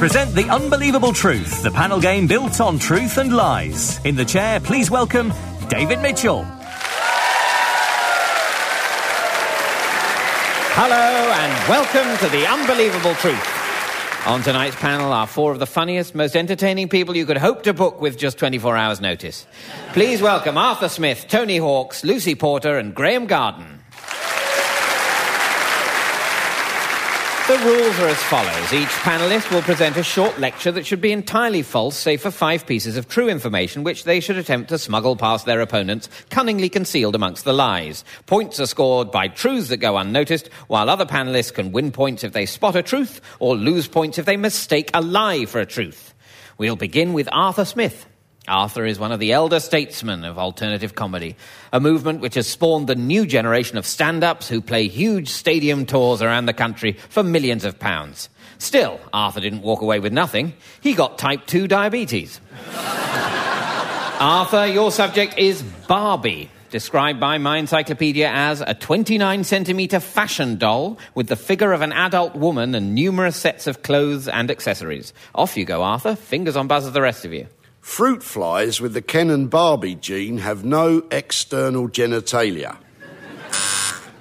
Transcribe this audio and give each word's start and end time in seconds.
Present 0.00 0.34
The 0.34 0.48
Unbelievable 0.48 1.12
Truth, 1.12 1.62
the 1.62 1.70
panel 1.70 2.00
game 2.00 2.26
built 2.26 2.58
on 2.62 2.78
truth 2.78 3.18
and 3.18 3.36
lies. 3.36 4.02
In 4.02 4.16
the 4.16 4.24
chair, 4.24 4.58
please 4.58 4.90
welcome 4.90 5.30
David 5.68 6.00
Mitchell. 6.00 6.42
Hello 10.72 10.96
and 10.96 11.68
welcome 11.68 12.16
to 12.16 12.28
The 12.34 12.46
Unbelievable 12.46 13.14
Truth. 13.16 14.26
On 14.26 14.40
tonight's 14.40 14.76
panel 14.76 15.12
are 15.12 15.26
four 15.26 15.52
of 15.52 15.58
the 15.58 15.66
funniest, 15.66 16.14
most 16.14 16.34
entertaining 16.34 16.88
people 16.88 17.14
you 17.14 17.26
could 17.26 17.36
hope 17.36 17.64
to 17.64 17.74
book 17.74 18.00
with 18.00 18.16
just 18.16 18.38
24 18.38 18.78
hours' 18.78 19.02
notice. 19.02 19.46
Please 19.92 20.22
welcome 20.22 20.56
Arthur 20.56 20.88
Smith, 20.88 21.26
Tony 21.28 21.58
Hawks, 21.58 22.04
Lucy 22.04 22.34
Porter, 22.34 22.78
and 22.78 22.94
Graeme 22.94 23.26
Garden. 23.26 23.79
The 27.50 27.58
rules 27.66 27.98
are 27.98 28.06
as 28.06 28.22
follows. 28.22 28.72
Each 28.72 28.86
panelist 29.02 29.50
will 29.50 29.62
present 29.62 29.96
a 29.96 30.04
short 30.04 30.38
lecture 30.38 30.70
that 30.70 30.86
should 30.86 31.00
be 31.00 31.10
entirely 31.10 31.62
false, 31.62 31.96
save 31.96 32.20
for 32.20 32.30
five 32.30 32.64
pieces 32.64 32.96
of 32.96 33.08
true 33.08 33.28
information 33.28 33.82
which 33.82 34.04
they 34.04 34.20
should 34.20 34.36
attempt 34.36 34.68
to 34.68 34.78
smuggle 34.78 35.16
past 35.16 35.46
their 35.46 35.60
opponents, 35.60 36.08
cunningly 36.28 36.68
concealed 36.68 37.16
amongst 37.16 37.44
the 37.44 37.52
lies. 37.52 38.04
Points 38.26 38.60
are 38.60 38.66
scored 38.66 39.10
by 39.10 39.26
truths 39.26 39.66
that 39.70 39.78
go 39.78 39.96
unnoticed, 39.96 40.48
while 40.68 40.88
other 40.88 41.04
panelists 41.04 41.52
can 41.52 41.72
win 41.72 41.90
points 41.90 42.22
if 42.22 42.32
they 42.32 42.46
spot 42.46 42.76
a 42.76 42.84
truth 42.84 43.20
or 43.40 43.56
lose 43.56 43.88
points 43.88 44.16
if 44.16 44.26
they 44.26 44.36
mistake 44.36 44.88
a 44.94 45.02
lie 45.02 45.44
for 45.44 45.58
a 45.58 45.66
truth. 45.66 46.14
We'll 46.56 46.76
begin 46.76 47.14
with 47.14 47.28
Arthur 47.32 47.64
Smith. 47.64 48.06
Arthur 48.50 48.84
is 48.84 48.98
one 48.98 49.12
of 49.12 49.20
the 49.20 49.32
elder 49.32 49.60
statesmen 49.60 50.24
of 50.24 50.36
alternative 50.36 50.96
comedy, 50.96 51.36
a 51.72 51.78
movement 51.78 52.20
which 52.20 52.34
has 52.34 52.48
spawned 52.48 52.88
the 52.88 52.96
new 52.96 53.24
generation 53.24 53.78
of 53.78 53.86
stand 53.86 54.24
ups 54.24 54.48
who 54.48 54.60
play 54.60 54.88
huge 54.88 55.28
stadium 55.28 55.86
tours 55.86 56.20
around 56.20 56.46
the 56.46 56.52
country 56.52 56.92
for 57.08 57.22
millions 57.22 57.64
of 57.64 57.78
pounds. 57.78 58.28
Still, 58.58 59.00
Arthur 59.12 59.40
didn't 59.40 59.62
walk 59.62 59.82
away 59.82 60.00
with 60.00 60.12
nothing. 60.12 60.52
He 60.80 60.94
got 60.94 61.16
type 61.16 61.46
2 61.46 61.68
diabetes. 61.68 62.40
Arthur, 64.20 64.66
your 64.66 64.90
subject 64.90 65.38
is 65.38 65.62
Barbie, 65.62 66.50
described 66.70 67.20
by 67.20 67.38
my 67.38 67.56
encyclopedia 67.56 68.28
as 68.28 68.60
a 68.60 68.74
29 68.74 69.44
centimetre 69.44 70.00
fashion 70.00 70.58
doll 70.58 70.98
with 71.14 71.28
the 71.28 71.36
figure 71.36 71.72
of 71.72 71.82
an 71.82 71.92
adult 71.92 72.34
woman 72.34 72.74
and 72.74 72.96
numerous 72.96 73.36
sets 73.36 73.68
of 73.68 73.82
clothes 73.82 74.26
and 74.26 74.50
accessories. 74.50 75.14
Off 75.36 75.56
you 75.56 75.64
go, 75.64 75.82
Arthur. 75.82 76.16
Fingers 76.16 76.56
on 76.56 76.66
buzzers, 76.66 76.92
the 76.92 77.00
rest 77.00 77.24
of 77.24 77.32
you. 77.32 77.46
Fruit 77.90 78.22
flies 78.22 78.80
with 78.80 78.94
the 78.94 79.02
Ken 79.02 79.28
and 79.30 79.50
Barbie 79.50 79.96
gene 79.96 80.38
have 80.38 80.64
no 80.64 81.02
external 81.10 81.88
genitalia. 81.88 82.76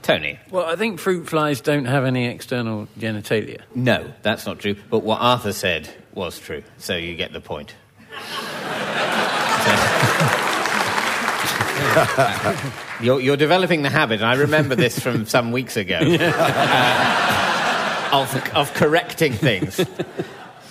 Tony. 0.01 0.39
Well, 0.49 0.65
I 0.65 0.75
think 0.75 0.99
fruit 0.99 1.29
flies 1.29 1.61
don't 1.61 1.85
have 1.85 2.03
any 2.03 2.25
external 2.25 2.87
genitalia. 2.97 3.61
No, 3.75 4.11
that's 4.23 4.47
not 4.47 4.57
true. 4.57 4.75
But 4.89 5.03
what 5.03 5.21
Arthur 5.21 5.53
said 5.53 5.87
was 6.15 6.39
true. 6.39 6.63
So 6.79 6.97
you 6.97 7.15
get 7.15 7.31
the 7.31 7.41
point. 7.41 7.75
you're, 13.03 13.21
you're, 13.21 13.37
developing 13.37 13.83
the 13.83 13.91
habit, 13.91 14.21
and 14.21 14.25
I 14.25 14.33
remember 14.33 14.73
this 14.73 14.97
from 14.97 15.27
some 15.27 15.51
weeks 15.51 15.77
ago, 15.77 15.99
uh, 16.01 18.09
of, 18.13 18.35
of 18.55 18.73
correcting 18.73 19.33
things. 19.33 19.79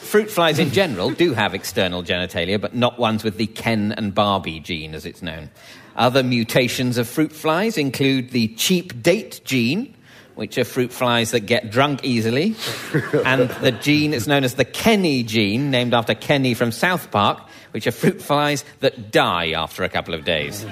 Fruit 0.09 0.31
flies 0.31 0.59
in 0.59 0.71
general 0.71 1.11
do 1.11 1.35
have 1.35 1.55
external 1.55 2.03
genitalia, 2.03 2.59
but 2.59 2.75
not 2.75 2.99
ones 2.99 3.23
with 3.23 3.37
the 3.37 3.47
Ken 3.47 3.93
and 3.93 4.15
Barbie 4.15 4.59
gene, 4.59 4.95
as 4.95 5.05
it's 5.05 5.21
known. 5.21 5.51
Other 5.97 6.23
mutations 6.23 6.97
of 6.97 7.07
fruit 7.07 7.31
flies 7.31 7.77
include 7.77 8.31
the 8.31 8.49
cheap 8.55 9.03
date 9.03 9.43
gene, 9.45 9.95
which 10.35 10.57
are 10.57 10.65
fruit 10.65 10.95
flies 10.95 11.33
that 11.33 11.41
get 11.41 11.71
drunk 11.71 12.05
easily, 12.05 12.57
and 13.27 13.51
the 13.61 13.71
gene 13.71 14.15
is 14.15 14.27
known 14.27 14.45
as 14.45 14.55
the 14.55 14.65
Kenny 14.65 15.23
gene, 15.23 15.71
named 15.71 15.93
after 15.93 16.15
Kenny 16.15 16.55
from 16.55 16.73
South 16.73 17.11
Park, 17.11 17.47
which 17.73 17.87
are 17.87 17.93
fruit 17.93 18.23
flies 18.23 18.65
that 18.81 19.11
die 19.11 19.51
after 19.51 19.85
a 19.85 19.91
couple 19.91 20.15
of 20.15 20.25
days. 20.25 20.65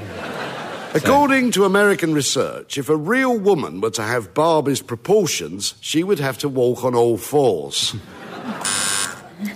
According 0.95 1.51
to 1.51 1.67
American 1.67 2.15
research, 2.15 2.79
if 2.79 2.89
a 2.89 2.97
real 2.97 3.39
woman 3.39 3.83
were 3.83 3.91
to 3.91 4.03
have 4.03 4.33
Barbie's 4.33 4.81
proportions, 4.81 5.75
she 5.83 6.03
would 6.03 6.21
have 6.21 6.39
to 6.39 6.49
walk 6.49 6.85
on 6.85 6.95
all 6.95 7.19
fours. 7.19 7.95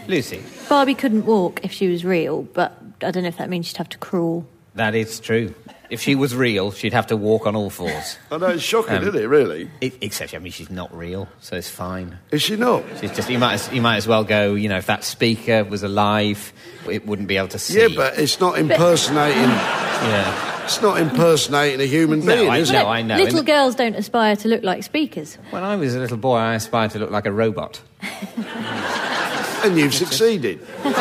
Lucy. 0.08 0.42
Barbie 0.68 0.94
couldn't 0.94 1.26
walk 1.26 1.64
if 1.64 1.72
she 1.72 1.88
was 1.88 2.04
real, 2.04 2.42
but 2.42 2.76
I 3.02 3.10
don't 3.10 3.22
know 3.22 3.28
if 3.28 3.38
that 3.38 3.48
means 3.48 3.66
she'd 3.66 3.76
have 3.78 3.88
to 3.91 3.98
crawl. 3.98 4.46
That 4.74 4.94
is 4.94 5.20
true. 5.20 5.54
If 5.91 6.00
she 6.00 6.14
was 6.14 6.36
real, 6.36 6.70
she'd 6.70 6.92
have 6.92 7.08
to 7.08 7.16
walk 7.16 7.46
on 7.48 7.56
all 7.56 7.68
fours. 7.68 8.16
I 8.30 8.38
know, 8.38 8.46
it's 8.46 8.62
shocking, 8.62 8.98
um, 8.98 9.02
isn't 9.02 9.20
it, 9.20 9.26
really? 9.26 9.68
It, 9.80 9.94
except, 10.00 10.34
I 10.34 10.38
mean, 10.38 10.52
she's 10.52 10.70
not 10.70 10.96
real, 10.96 11.28
so 11.41 11.56
it's 11.56 11.68
fine. 11.68 12.16
Is 12.30 12.42
she 12.42 12.54
not? 12.54 12.84
She's 13.00 13.10
just, 13.10 13.28
you 13.28 13.41
might, 13.41 13.54
as, 13.54 13.72
you 13.72 13.82
might 13.82 13.96
as 13.96 14.06
well 14.06 14.22
go, 14.22 14.54
you 14.54 14.68
know, 14.68 14.78
if 14.78 14.86
that 14.86 15.02
speaker 15.02 15.64
was 15.64 15.82
alive, 15.82 16.52
it 16.88 17.06
wouldn't 17.06 17.26
be 17.26 17.36
able 17.38 17.48
to 17.48 17.58
see. 17.58 17.80
Yeah, 17.80 17.88
but 17.97 18.18
it's 18.18 18.38
not 18.38 18.56
impersonating... 18.56 19.42
yeah. 19.42 20.64
It's 20.64 20.80
not 20.80 21.00
impersonating 21.00 21.80
a 21.80 21.86
human 21.86 22.20
being, 22.20 22.47
no, 22.47 22.52
I, 22.52 22.58
is 22.58 22.70
no, 22.70 22.82
it? 22.82 22.84
I 22.84 23.02
know. 23.02 23.16
Little 23.16 23.42
girls 23.42 23.74
don't 23.74 23.97
aspire 23.97 24.36
to 24.36 24.47
look 24.47 24.62
like 24.62 24.84
speakers. 24.84 25.34
When 25.50 25.64
I 25.64 25.74
was 25.74 25.97
a 25.97 25.98
little 25.98 26.16
boy, 26.16 26.36
I 26.36 26.54
aspired 26.54 26.92
to 26.92 27.00
look 27.00 27.10
like 27.10 27.26
a 27.26 27.32
robot. 27.32 27.80
And 29.65 29.78
you've 29.78 29.94
succeeded. 29.94 30.60
Thank 30.82 30.97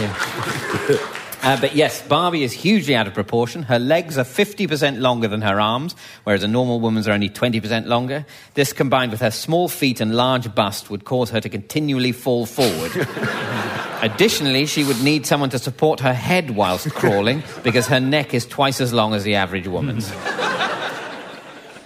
you. 0.00 0.08
Thank 0.08 0.90
you. 0.90 0.98
Uh, 1.42 1.60
but 1.60 1.76
yes, 1.76 2.02
Barbie 2.02 2.42
is 2.42 2.52
hugely 2.52 2.96
out 2.96 3.06
of 3.06 3.14
proportion. 3.14 3.62
Her 3.62 3.78
legs 3.78 4.18
are 4.18 4.24
50% 4.24 5.00
longer 5.00 5.28
than 5.28 5.42
her 5.42 5.60
arms, 5.60 5.94
whereas 6.24 6.42
a 6.42 6.48
normal 6.48 6.80
woman's 6.80 7.06
are 7.06 7.12
only 7.12 7.30
20% 7.30 7.86
longer. 7.86 8.26
This 8.54 8.72
combined 8.72 9.12
with 9.12 9.20
her 9.20 9.30
small 9.30 9.68
feet 9.68 10.00
and 10.00 10.16
large 10.16 10.52
bust 10.54 10.90
would 10.90 11.04
cause 11.04 11.30
her 11.30 11.40
to 11.40 11.48
continually 11.48 12.12
fall 12.12 12.44
forward. 12.44 12.90
Additionally, 14.02 14.66
she 14.66 14.84
would 14.84 15.00
need 15.02 15.26
someone 15.26 15.50
to 15.50 15.58
support 15.58 16.00
her 16.00 16.12
head 16.12 16.50
whilst 16.50 16.90
crawling 16.90 17.42
because 17.62 17.86
her 17.86 18.00
neck 18.00 18.34
is 18.34 18.44
twice 18.44 18.80
as 18.80 18.92
long 18.92 19.14
as 19.14 19.22
the 19.22 19.36
average 19.36 19.68
woman's. 19.68 20.10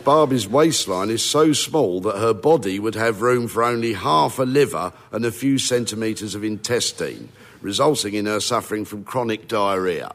Barbie's 0.05 0.49
waistline 0.49 1.11
is 1.11 1.25
so 1.25 1.53
small 1.53 2.01
that 2.01 2.19
her 2.19 2.35
body 2.35 2.79
would 2.79 2.95
have 2.95 3.23
room 3.23 3.47
for 3.49 3.63
only 3.63 3.93
half 3.93 4.39
a 4.39 4.45
liver 4.45 4.93
and 5.13 5.25
a 5.25 5.31
few 5.31 5.59
centimetres 5.59 6.35
of 6.35 6.43
intestine, 6.43 7.29
resulting 7.61 8.15
in 8.15 8.27
her 8.27 8.41
suffering 8.41 8.85
from 8.85 9.05
chronic 9.05 9.47
diarrhea. 9.49 10.13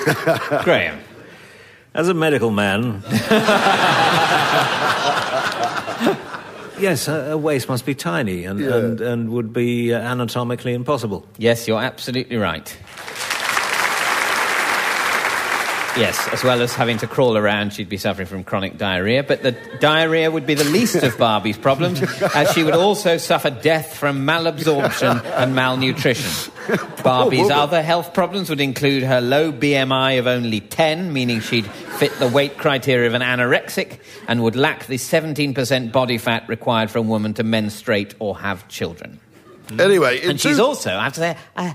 Graeme. 0.64 0.98
As 1.92 2.08
a 2.08 2.14
medical 2.14 2.50
man. 2.52 3.02
yes, 6.78 7.08
a, 7.08 7.32
a, 7.32 7.36
waist 7.36 7.68
must 7.68 7.84
be 7.84 7.96
tiny 7.96 8.44
and, 8.44 8.60
yeah. 8.60 8.76
and, 8.76 9.00
and 9.00 9.30
would 9.30 9.52
be 9.52 9.92
uh, 9.92 9.98
anatomically 9.98 10.72
impossible. 10.74 11.26
Yes, 11.38 11.66
you're 11.66 11.82
absolutely 11.82 12.36
right. 12.36 12.76
Yes, 15.96 16.28
as 16.28 16.44
well 16.44 16.62
as 16.62 16.72
having 16.72 16.98
to 16.98 17.06
crawl 17.06 17.36
around, 17.36 17.72
she'd 17.72 17.88
be 17.88 17.96
suffering 17.96 18.26
from 18.26 18.44
chronic 18.44 18.78
diarrhea. 18.78 19.24
But 19.24 19.42
the 19.42 19.52
diarrhea 19.80 20.30
would 20.30 20.46
be 20.46 20.54
the 20.54 20.64
least 20.64 21.02
of 21.02 21.18
Barbie's 21.18 21.58
problems, 21.58 22.00
as 22.34 22.52
she 22.52 22.62
would 22.62 22.74
also 22.74 23.16
suffer 23.16 23.50
death 23.50 23.96
from 23.96 24.24
malabsorption 24.24 25.24
and 25.24 25.54
malnutrition. 25.54 26.52
Barbie's 27.02 27.50
oh, 27.50 27.54
oh, 27.54 27.58
oh. 27.58 27.62
other 27.62 27.82
health 27.82 28.14
problems 28.14 28.48
would 28.50 28.60
include 28.60 29.02
her 29.02 29.20
low 29.20 29.52
BMI 29.52 30.18
of 30.18 30.26
only 30.26 30.60
10, 30.60 31.12
meaning 31.12 31.40
she'd 31.40 31.66
fit 31.66 32.12
the 32.18 32.28
weight 32.28 32.56
criteria 32.56 33.08
of 33.08 33.14
an 33.14 33.22
anorexic, 33.22 33.98
and 34.28 34.42
would 34.44 34.56
lack 34.56 34.86
the 34.86 34.96
17% 34.96 35.90
body 35.90 36.18
fat 36.18 36.48
required 36.48 36.90
for 36.90 36.98
a 36.98 37.02
woman 37.02 37.34
to 37.34 37.42
menstruate 37.42 38.14
or 38.20 38.38
have 38.38 38.66
children. 38.68 39.18
Anyway, 39.78 40.20
and 40.22 40.40
she's 40.40 40.58
also, 40.58 40.94
I 40.94 41.04
have 41.04 41.14
to 41.14 41.20
say, 41.20 41.36
a 41.56 41.74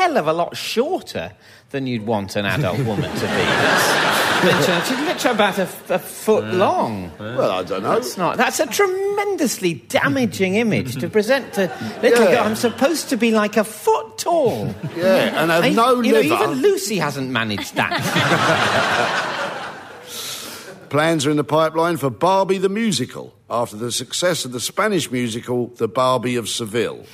hell 0.00 0.16
of 0.16 0.26
a 0.26 0.32
lot 0.32 0.56
shorter 0.56 1.32
than 1.70 1.86
you'd 1.86 2.06
want 2.06 2.34
an 2.34 2.46
adult 2.46 2.78
woman 2.78 3.10
to 3.14 3.26
be. 3.26 3.44
She's 4.86 4.98
literally 5.00 5.34
about 5.34 5.58
a, 5.58 5.68
a 5.90 5.98
foot 5.98 6.44
yeah. 6.44 6.52
long. 6.52 7.12
Well, 7.18 7.50
I 7.50 7.62
don't 7.62 7.82
know. 7.82 7.94
That's 7.94 8.16
not. 8.16 8.38
That's 8.38 8.58
a 8.58 8.66
tremendously 8.66 9.74
damaging 9.74 10.54
image 10.54 10.96
to 10.96 11.10
present 11.10 11.52
to 11.54 11.70
little 12.00 12.24
yeah. 12.24 12.30
girl. 12.36 12.44
I'm 12.44 12.56
supposed 12.56 13.10
to 13.10 13.16
be 13.16 13.32
like 13.32 13.58
a 13.58 13.64
foot 13.64 14.16
tall. 14.16 14.74
Yeah, 14.96 15.42
and 15.42 15.50
have 15.50 15.64
I, 15.64 15.70
no 15.70 16.00
you 16.00 16.14
liver. 16.14 16.28
Know, 16.28 16.42
even 16.44 16.62
Lucy 16.62 16.96
hasn't 16.96 17.30
managed 17.30 17.74
that. 17.74 19.36
Plans 20.88 21.26
are 21.26 21.30
in 21.30 21.36
the 21.36 21.44
pipeline 21.44 21.98
for 21.98 22.10
Barbie 22.10 22.58
the 22.58 22.68
musical 22.68 23.34
after 23.48 23.76
the 23.76 23.92
success 23.92 24.44
of 24.44 24.52
the 24.52 24.60
Spanish 24.60 25.10
musical 25.10 25.68
The 25.68 25.86
Barbie 25.86 26.36
of 26.36 26.48
Seville. 26.48 27.04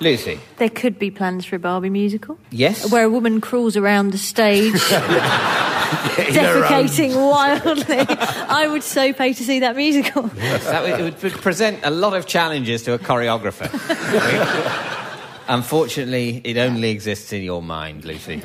Lucy. 0.00 0.38
There 0.58 0.70
could 0.70 0.98
be 0.98 1.10
plans 1.10 1.44
for 1.44 1.56
a 1.56 1.58
Barbie 1.58 1.90
musical. 1.90 2.38
Yes. 2.50 2.90
Where 2.90 3.04
a 3.04 3.10
woman 3.10 3.40
crawls 3.40 3.76
around 3.76 4.12
the 4.12 4.18
stage, 4.18 4.72
defecating 6.14 7.14
wildly. 7.14 8.06
I 8.48 8.66
would 8.68 8.82
so 8.82 9.12
pay 9.12 9.32
to 9.32 9.42
see 9.44 9.60
that 9.60 9.76
musical. 9.76 10.30
Yes, 10.36 10.64
that 10.64 10.82
would, 10.82 11.14
it 11.14 11.22
would 11.22 11.32
present 11.42 11.80
a 11.84 11.90
lot 11.90 12.14
of 12.14 12.26
challenges 12.26 12.82
to 12.84 12.94
a 12.94 12.98
choreographer. 12.98 13.70
Unfortunately, 15.48 16.40
it 16.44 16.56
only 16.56 16.90
exists 16.90 17.32
in 17.32 17.42
your 17.42 17.62
mind, 17.62 18.04
Lucy. 18.04 18.42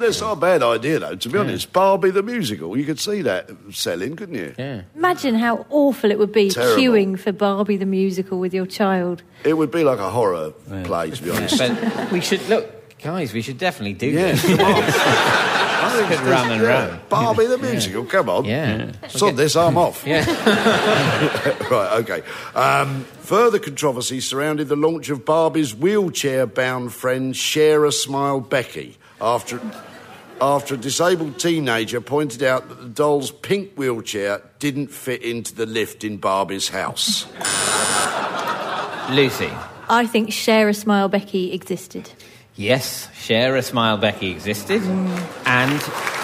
That's 0.00 0.20
not 0.20 0.32
a 0.32 0.40
bad 0.40 0.62
idea, 0.62 0.98
though, 0.98 1.14
to 1.14 1.28
be 1.28 1.38
honest. 1.38 1.72
Barbie 1.72 2.10
the 2.10 2.22
musical, 2.22 2.76
you 2.76 2.84
could 2.84 2.98
see 2.98 3.22
that 3.22 3.50
selling, 3.70 4.16
couldn't 4.16 4.34
you? 4.34 4.54
Yeah. 4.58 4.82
Imagine 4.96 5.34
how 5.36 5.66
awful 5.70 6.10
it 6.10 6.18
would 6.18 6.32
be 6.32 6.50
Terrible. 6.50 6.82
queuing 6.82 7.18
for 7.18 7.32
Barbie 7.32 7.76
the 7.76 7.86
musical 7.86 8.38
with 8.40 8.52
your 8.54 8.66
child. 8.66 9.22
It 9.44 9.54
would 9.54 9.70
be 9.70 9.84
like 9.84 9.98
a 9.98 10.10
horror 10.10 10.50
play, 10.84 11.10
to 11.10 11.22
be 11.22 11.30
honest. 11.30 11.58
But 11.58 12.10
we 12.10 12.20
should 12.20 12.46
look, 12.48 12.98
guys. 13.00 13.32
We 13.32 13.42
should 13.42 13.58
definitely 13.58 13.94
do 13.94 14.08
Yeah, 14.08 14.32
this. 14.32 14.42
come 14.46 14.60
on. 14.60 14.82
I 15.82 15.92
think 15.96 16.10
it's- 16.12 16.26
run 16.28 16.50
and 16.52 16.62
yeah. 16.62 16.68
run. 16.88 17.00
Barbie 17.08 17.46
the 17.46 17.58
musical, 17.58 18.04
come 18.04 18.28
on. 18.28 18.44
Yeah. 18.44 18.92
Sod 19.08 19.36
this, 19.36 19.56
I'm 19.56 19.76
off. 19.76 20.06
Yeah. 20.06 20.24
right, 21.70 22.00
okay. 22.00 22.22
Um, 22.54 23.04
further 23.20 23.58
controversy 23.58 24.20
surrounded 24.20 24.68
the 24.68 24.76
launch 24.76 25.10
of 25.10 25.24
Barbie's 25.24 25.74
wheelchair 25.74 26.46
bound 26.46 26.92
friend, 26.92 27.36
Share 27.36 27.84
a 27.84 27.92
Smile 27.92 28.40
Becky, 28.40 28.98
after, 29.20 29.60
after 30.40 30.74
a 30.74 30.78
disabled 30.78 31.38
teenager 31.38 32.00
pointed 32.00 32.42
out 32.42 32.68
that 32.68 32.80
the 32.80 32.88
doll's 32.88 33.30
pink 33.30 33.74
wheelchair 33.74 34.42
didn't 34.58 34.88
fit 34.88 35.22
into 35.22 35.54
the 35.54 35.66
lift 35.66 36.04
in 36.04 36.16
Barbie's 36.16 36.68
house. 36.68 37.26
Lucy. 39.10 39.50
I 39.88 40.06
think 40.06 40.32
Share 40.32 40.68
a 40.68 40.74
Smile 40.74 41.08
Becky 41.08 41.52
existed. 41.52 42.10
Yes, 42.54 43.08
Share 43.14 43.56
a 43.56 43.62
Smile 43.62 43.96
Becky 43.96 44.30
existed. 44.30 44.82
Mm. 44.82 45.46
And. 45.46 46.19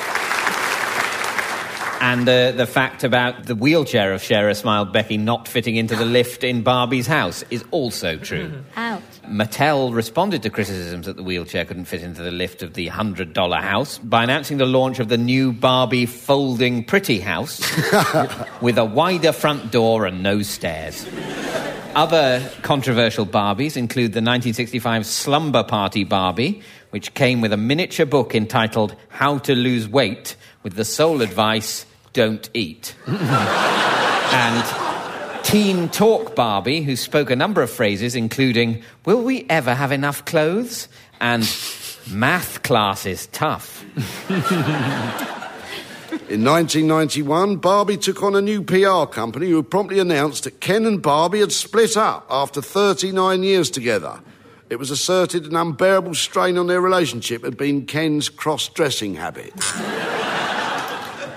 And 2.01 2.29
uh, 2.29 2.53
the 2.53 2.67
fact 2.67 3.05
about 3.05 3.45
the 3.45 3.55
wheelchair 3.55 4.13
of 4.13 4.23
Share 4.23 4.49
a 4.49 4.55
Smile 4.55 4.85
Becky 4.85 5.17
not 5.17 5.49
fitting 5.49 5.77
into 5.77 5.97
the 5.97 6.05
lift 6.05 6.45
in 6.45 6.63
Barbie's 6.63 7.07
house 7.07 7.45
is 7.51 7.65
also 7.71 8.17
true. 8.19 8.65
Out. 8.77 9.03
Mattel 9.27 9.95
responded 9.95 10.43
to 10.43 10.51
criticisms 10.51 11.07
that 11.07 11.17
the 11.17 11.23
wheelchair 11.23 11.65
couldn't 11.65 11.87
fit 11.87 12.03
into 12.03 12.23
the 12.23 12.31
lift 12.31 12.63
of 12.63 12.75
the 12.75 12.89
$100 12.89 13.61
house 13.61 13.99
by 13.99 14.25
announcing 14.25 14.59
the 14.59 14.67
launch 14.67 14.99
of 14.99 15.09
the 15.09 15.19
new 15.19 15.53
Barbie 15.53 16.07
folding 16.07 16.85
pretty 16.85 17.21
house 17.21 17.61
with 18.61 18.79
a 18.79 18.85
wider 18.85 19.33
front 19.33 19.73
door 19.73 20.07
and 20.07 20.23
no 20.23 20.43
stairs. 20.43 21.07
Other 21.97 22.47
controversial 22.61 23.25
Barbies 23.25 23.75
include 23.75 24.13
the 24.13 24.21
1965 24.21 25.07
Slumber 25.07 25.65
Party 25.65 26.05
Barbie, 26.05 26.61
which 26.91 27.15
came 27.15 27.41
with 27.41 27.53
a 27.53 27.57
miniature 27.57 28.07
book 28.07 28.35
entitled 28.35 28.95
How 29.09 29.39
to 29.39 29.55
Lose 29.55 29.89
Weight 29.89 30.37
with 30.63 30.75
the 30.75 30.85
sole 30.85 31.23
advice 31.23 31.87
don't 32.13 32.49
eat. 32.55 32.95
and 33.07 34.65
Teen 35.45 35.89
Talk 35.89 36.35
Barbie, 36.35 36.83
who 36.83 36.97
spoke 36.97 37.31
a 37.31 37.37
number 37.37 37.63
of 37.63 37.71
phrases, 37.71 38.15
including 38.15 38.83
Will 39.05 39.23
we 39.23 39.47
ever 39.49 39.75
have 39.75 39.93
enough 39.93 40.25
clothes? 40.25 40.89
and 41.21 41.43
Math 42.11 42.63
class 42.63 43.05
is 43.07 43.27
tough. 43.29 43.85
In 46.29 46.45
1991, 46.45 47.57
Barbie 47.57 47.97
took 47.97 48.23
on 48.23 48.35
a 48.35 48.41
new 48.41 48.63
PR 48.63 49.07
company 49.07 49.51
who 49.51 49.63
promptly 49.63 49.99
announced 49.99 50.45
that 50.45 50.61
Ken 50.61 50.87
and 50.87 51.03
Barbie 51.03 51.41
had 51.41 51.53
split 51.53 51.97
up 51.97 52.27
after 52.31 52.63
39 52.63 53.43
years 53.43 53.71
together. 53.71 54.21
It 54.69 54.77
was 54.77 54.91
asserted 54.91 55.47
an 55.47 55.55
unbearable 55.55 56.15
strain 56.15 56.59
on 56.59 56.67
their 56.67 56.81
relationship 56.81 57.45
had 57.45 57.57
been 57.57 57.87
Ken's 57.87 58.29
cross 58.29 58.69
dressing 58.69 59.15
habit. 59.15 59.53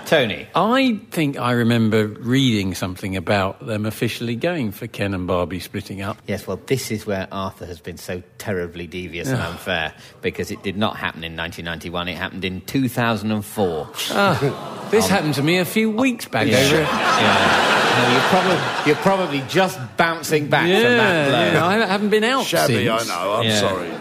Tony. 0.09 0.47
I 0.55 0.99
think 1.11 1.37
I 1.37 1.51
remember 1.51 2.07
reading 2.07 2.73
something 2.73 3.15
about 3.15 3.63
them 3.63 3.85
officially 3.85 4.35
going 4.35 4.71
for 4.71 4.87
Ken 4.87 5.13
and 5.13 5.27
Barbie 5.27 5.59
splitting 5.59 6.01
up. 6.01 6.17
Yes, 6.25 6.47
well, 6.47 6.59
this 6.65 6.89
is 6.89 7.05
where 7.05 7.27
Arthur 7.31 7.67
has 7.67 7.79
been 7.79 7.97
so 7.97 8.23
terribly 8.39 8.87
devious 8.87 9.27
and 9.27 9.39
unfair 9.39 9.93
because 10.23 10.49
it 10.49 10.63
did 10.63 10.77
not 10.77 10.95
happen 10.95 11.23
in 11.23 11.37
1991, 11.37 12.07
it 12.07 12.17
happened 12.17 12.43
in 12.43 12.61
2004. 12.61 13.89
Ah, 14.11 14.87
this 14.89 15.05
um, 15.05 15.11
happened 15.11 15.35
to 15.35 15.43
me 15.43 15.59
a 15.59 15.65
few 15.65 15.91
oh, 15.91 16.01
weeks 16.01 16.25
back. 16.25 16.47
Yeah. 16.47 16.57
Over 16.57 16.75
Yeah. 16.77 17.75
No, 17.99 18.11
you're, 18.11 18.21
probably, 18.29 18.87
you're 18.87 18.95
probably 19.03 19.41
just 19.47 19.79
bouncing 19.97 20.47
back 20.49 20.63
from 20.63 20.71
that 20.71 21.29
blow. 21.29 21.51
yeah, 21.53 21.65
I 21.65 21.85
haven't 21.85 22.09
been 22.09 22.23
out 22.23 22.45
Shabby, 22.45 22.85
since. 22.85 23.09
I 23.09 23.13
know, 23.13 23.33
I'm 23.33 23.43
Yeah. 23.45 23.59
sorry. 23.59 23.91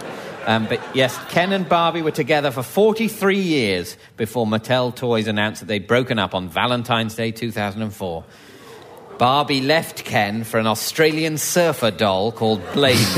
Um, 0.49 0.65
but 0.65 0.81
yes, 0.97 1.15
Ken 1.29 1.53
and 1.53 1.69
Barbie 1.69 2.01
were 2.01 2.11
together 2.11 2.51
for 2.51 2.63
43 2.63 3.39
years 3.39 3.99
before 4.17 4.47
Mattel 4.47 4.97
Toys 4.97 5.27
announced 5.27 5.61
that 5.61 5.67
they'd 5.67 5.87
broken 5.87 6.19
up 6.19 6.35
on 6.35 6.49
Valentine's 6.49 7.15
Day 7.15 7.33
2004. 7.33 8.25
Barbie 9.19 9.61
left 9.61 10.07
Ken 10.07 10.45
for 10.45 10.59
an 10.59 10.67
Australian 10.67 11.37
surfer 11.37 11.91
doll 11.91 12.33
called 12.33 12.63
Blaine. 12.73 12.97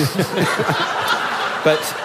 but, 1.63 1.97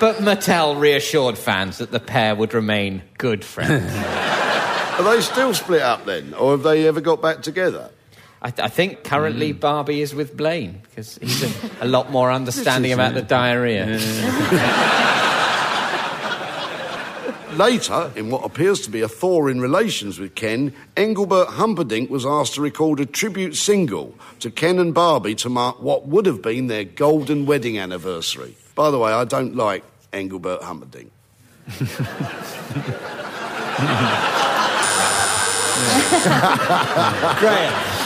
but 0.00 0.16
Mattel 0.16 0.80
reassured 0.80 1.36
fans 1.36 1.76
that 1.76 1.90
the 1.90 2.00
pair 2.00 2.34
would 2.34 2.54
remain 2.54 3.02
good 3.18 3.44
friends. 3.44 3.92
Are 3.94 5.02
they 5.02 5.20
still 5.20 5.52
split 5.52 5.82
up 5.82 6.06
then, 6.06 6.32
or 6.32 6.52
have 6.52 6.62
they 6.62 6.88
ever 6.88 7.02
got 7.02 7.20
back 7.20 7.42
together? 7.42 7.90
I, 8.42 8.50
th- 8.50 8.64
I 8.64 8.68
think 8.68 9.04
currently 9.04 9.52
Barbie 9.52 10.00
is 10.00 10.14
with 10.14 10.36
Blaine 10.36 10.80
because 10.84 11.16
he's 11.18 11.42
a, 11.42 11.50
a 11.82 11.88
lot 11.88 12.10
more 12.10 12.30
understanding 12.40 12.92
about 12.92 13.14
the 13.14 13.22
diarrhea. 13.22 13.86
Later, 17.56 18.10
in 18.16 18.30
what 18.30 18.44
appears 18.44 18.80
to 18.82 18.90
be 18.90 19.02
a 19.02 19.08
thaw 19.08 19.48
in 19.48 19.60
relations 19.60 20.18
with 20.18 20.34
Ken, 20.34 20.72
Engelbert 20.96 21.48
Humperdinck 21.48 22.08
was 22.08 22.24
asked 22.24 22.54
to 22.54 22.62
record 22.62 23.00
a 23.00 23.06
tribute 23.06 23.56
single 23.56 24.14
to 24.38 24.50
Ken 24.50 24.78
and 24.78 24.94
Barbie 24.94 25.34
to 25.36 25.50
mark 25.50 25.82
what 25.82 26.06
would 26.06 26.26
have 26.26 26.40
been 26.40 26.68
their 26.68 26.84
golden 26.84 27.44
wedding 27.46 27.76
anniversary. 27.78 28.56
By 28.74 28.90
the 28.90 28.98
way, 28.98 29.12
I 29.12 29.24
don't 29.24 29.56
like 29.56 29.84
Engelbert 30.12 30.62
Humperdinck. 30.62 31.12
Graeme. 37.40 37.99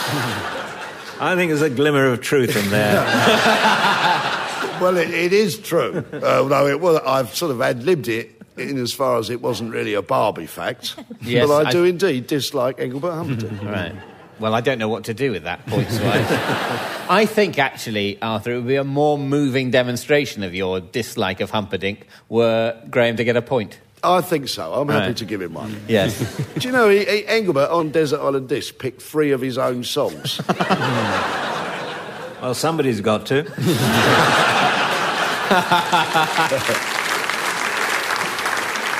I 1.19 1.35
think 1.35 1.49
there's 1.49 1.61
a 1.61 1.69
glimmer 1.69 2.05
of 2.07 2.21
truth 2.21 2.55
in 2.55 2.69
there. 2.69 3.03
Well, 4.81 4.97
it, 4.97 5.09
it 5.09 5.31
is 5.31 5.57
true. 5.57 6.03
Uh, 6.11 6.39
although 6.41 6.67
it 6.67 6.81
was, 6.81 6.99
I've 7.07 7.33
sort 7.33 7.51
of 7.51 7.61
ad 7.61 7.83
libbed 7.83 8.09
it 8.09 8.41
in 8.57 8.77
as 8.77 8.91
far 8.91 9.17
as 9.19 9.29
it 9.29 9.41
wasn't 9.41 9.71
really 9.73 9.93
a 9.93 10.01
Barbie 10.01 10.47
fact. 10.47 10.97
Yes, 11.21 11.47
but 11.47 11.65
I, 11.67 11.69
I- 11.69 11.71
do 11.71 11.85
indeed 11.85 12.27
dislike 12.27 12.77
Engelbert 12.81 13.13
Humperdinck. 13.13 13.61
Right. 13.63 13.95
Well, 14.37 14.53
I 14.53 14.59
don't 14.59 14.77
know 14.77 14.89
what 14.89 15.05
to 15.05 15.13
do 15.13 15.31
with 15.31 15.43
that 15.43 15.65
point, 15.65 15.87
wise. 15.87 16.01
I 17.09 17.25
think 17.25 17.57
actually, 17.57 18.21
Arthur, 18.21 18.51
it 18.51 18.55
would 18.57 18.67
be 18.67 18.75
a 18.75 18.83
more 18.83 19.17
moving 19.17 19.71
demonstration 19.71 20.43
of 20.43 20.53
your 20.53 20.81
dislike 20.81 21.39
of 21.39 21.51
Humperdinck 21.51 22.05
were 22.27 22.77
Graeme 22.89 23.15
to 23.15 23.23
get 23.23 23.37
a 23.37 23.41
point. 23.41 23.79
I 24.05 24.21
think 24.21 24.47
so. 24.47 24.73
I'm 24.73 24.87
happy 24.89 25.07
Right. 25.07 25.17
to 25.17 25.25
give 25.25 25.41
him 25.41 25.53
one. 25.53 25.75
Yes. 25.87 26.17
Do 26.59 26.67
you 26.67 26.71
know, 26.71 26.89
he, 26.89 26.99
he, 27.05 27.25
Engelbert 27.27 27.69
on 27.69 27.89
Desert 27.91 28.19
Island 28.21 28.47
Disc 28.49 28.77
picked 28.77 29.01
three 29.01 29.31
of 29.31 29.41
his 29.41 29.57
own 29.57 29.83
songs. 29.83 30.39
well, 32.41 32.53
somebody's 32.53 33.01
got 33.01 33.25
to. 33.27 33.45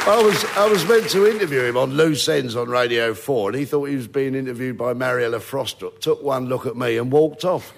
I 0.08 0.22
was, 0.24 0.46
I 0.56 0.68
was 0.68 0.86
meant 0.88 1.10
to 1.10 1.26
interview 1.26 1.62
him 1.64 1.78
on 1.78 1.94
Loose 1.94 2.30
Ends 2.30 2.56
on 2.56 2.70
Radio 2.70 3.16
4, 3.16 3.50
and 3.50 3.58
he 3.60 3.66
thought 3.66 3.86
he 3.86 3.96
was 3.96 4.08
being 4.08 4.36
interviewed 4.36 4.78
by 4.78 4.94
Mariella 4.94 5.40
Frostrup, 5.40 5.98
took 6.00 6.22
one 6.22 6.46
look 6.46 6.68
at 6.68 6.76
me 6.78 6.98
and 6.98 7.12
walked 7.12 7.44
off. 7.44 7.74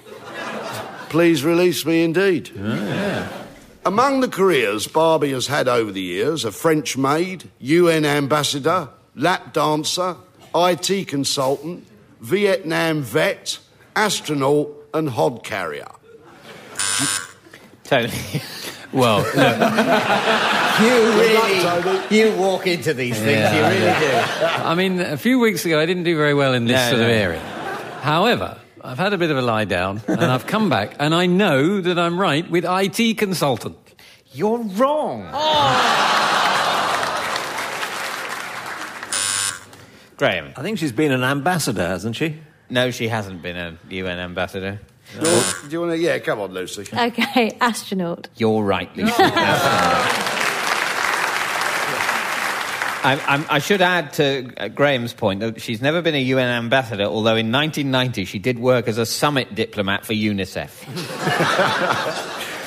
Please 1.10 1.46
release 1.46 1.86
me 1.86 2.04
indeed. 2.04 2.52
Oh, 2.60 3.47
Among 3.88 4.20
the 4.20 4.28
careers 4.28 4.86
Barbie 4.86 5.32
has 5.32 5.48
had 5.48 5.70
over 5.70 5.94
the 5.94 6.02
years 6.02 6.44
a 6.44 6.52
French 6.52 6.98
maid, 6.98 7.50
UN 7.60 8.04
ambassador, 8.04 8.90
lap 9.16 9.54
dancer, 9.54 10.18
IT 10.54 11.08
consultant, 11.08 11.88
Vietnam 12.20 13.02
vet, 13.02 13.60
astronaut, 13.96 14.68
and 14.94 15.08
hod 15.12 15.42
carrier. 15.46 15.88
Tony. 17.86 18.12
Well, 18.92 19.20
look, 19.36 19.36
You 20.82 20.94
really, 21.22 22.32
you 22.34 22.38
walk 22.38 22.68
into 22.68 22.94
these 22.94 23.18
things, 23.18 23.54
you 23.56 23.62
really 23.62 24.00
do. 24.02 24.12
I 24.44 24.76
mean, 24.76 25.00
a 25.00 25.16
few 25.16 25.40
weeks 25.40 25.66
ago 25.66 25.80
I 25.80 25.86
didn't 25.86 26.04
do 26.04 26.18
very 26.18 26.34
well 26.34 26.54
in 26.54 26.66
this 26.66 26.76
No, 26.76 26.90
sort 26.90 27.04
of 27.04 27.08
area. 27.08 27.40
However, 28.02 28.60
I've 28.88 28.98
had 28.98 29.12
a 29.12 29.18
bit 29.18 29.32
of 29.32 29.38
a 29.38 29.42
lie 29.42 29.66
down 29.66 30.02
and 30.08 30.24
I've 30.24 30.48
come 30.48 30.70
back 30.70 30.96
and 30.98 31.14
I 31.14 31.26
know 31.26 31.82
that 31.82 32.00
I'm 32.00 32.18
right 32.18 32.50
with 32.50 32.64
IT 32.66 33.18
consultant. 33.18 33.76
You're 34.32 34.60
wrong. 34.60 35.24
Graeme. 40.16 40.54
I 40.56 40.62
think 40.62 40.80
she's 40.80 40.94
been 40.94 41.12
an 41.12 41.26
ambassador, 41.26 41.86
hasn't 41.86 42.16
she? 42.16 42.40
No, 42.70 42.90
she 42.92 43.10
hasn't 43.10 43.42
been 43.42 43.58
a 43.58 43.78
UN 43.90 44.20
ambassador. 44.20 44.80
Do 45.20 45.26
you, 45.30 45.34
want- 45.36 45.56
do 45.64 45.70
you 45.70 45.80
want 45.82 45.92
to? 45.92 45.98
Yeah, 45.98 46.20
come 46.20 46.40
on, 46.40 46.54
Lucy. 46.54 46.86
Okay, 46.98 47.58
astronaut. 47.60 48.30
You're 48.38 48.64
right, 48.64 48.90
Lucy. 48.96 49.12
I, 53.04 53.22
I'm, 53.28 53.46
I 53.50 53.60
should 53.60 53.82
add 53.82 54.14
to 54.14 54.52
uh, 54.58 54.68
Graeme's 54.70 55.14
point 55.14 55.40
that 55.42 55.62
she's 55.62 55.82
never 55.82 56.02
been 56.02 56.16
a 56.16 56.22
UN 56.22 56.48
ambassador, 56.48 57.04
although 57.04 57.36
in 57.36 57.52
1990 57.52 58.26
she 58.26 58.40
did 58.40 58.60
work 58.60 58.88
as 58.88 58.98
a 58.98 59.06
summit 59.06 59.54
diplomat 59.56 60.06
for 60.06 60.14
UNICEF. 60.14 60.86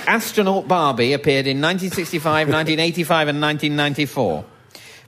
Astronaut 0.06 0.66
Barbie 0.66 1.12
appeared 1.12 1.46
in 1.46 1.60
1965, 1.60 2.48
1985, 2.48 3.28
and 3.28 3.40
1994. 3.40 4.44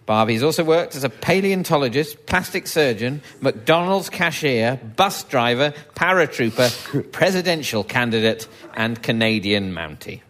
Barbie's 0.07 0.43
also 0.43 0.65
worked 0.65 0.97
as 0.97 1.05
a 1.05 1.09
paleontologist, 1.09 2.27
plastic 2.27 2.67
surgeon, 2.67 3.23
McDonald's 3.41 4.11
cashier, 4.11 4.81
bus 4.97 5.23
driver, 5.25 5.73
paratrooper, 5.95 7.13
presidential 7.13 7.85
candidate, 7.85 8.49
and 8.75 9.03
Canadian 9.03 9.73
Mountie. 9.73 10.21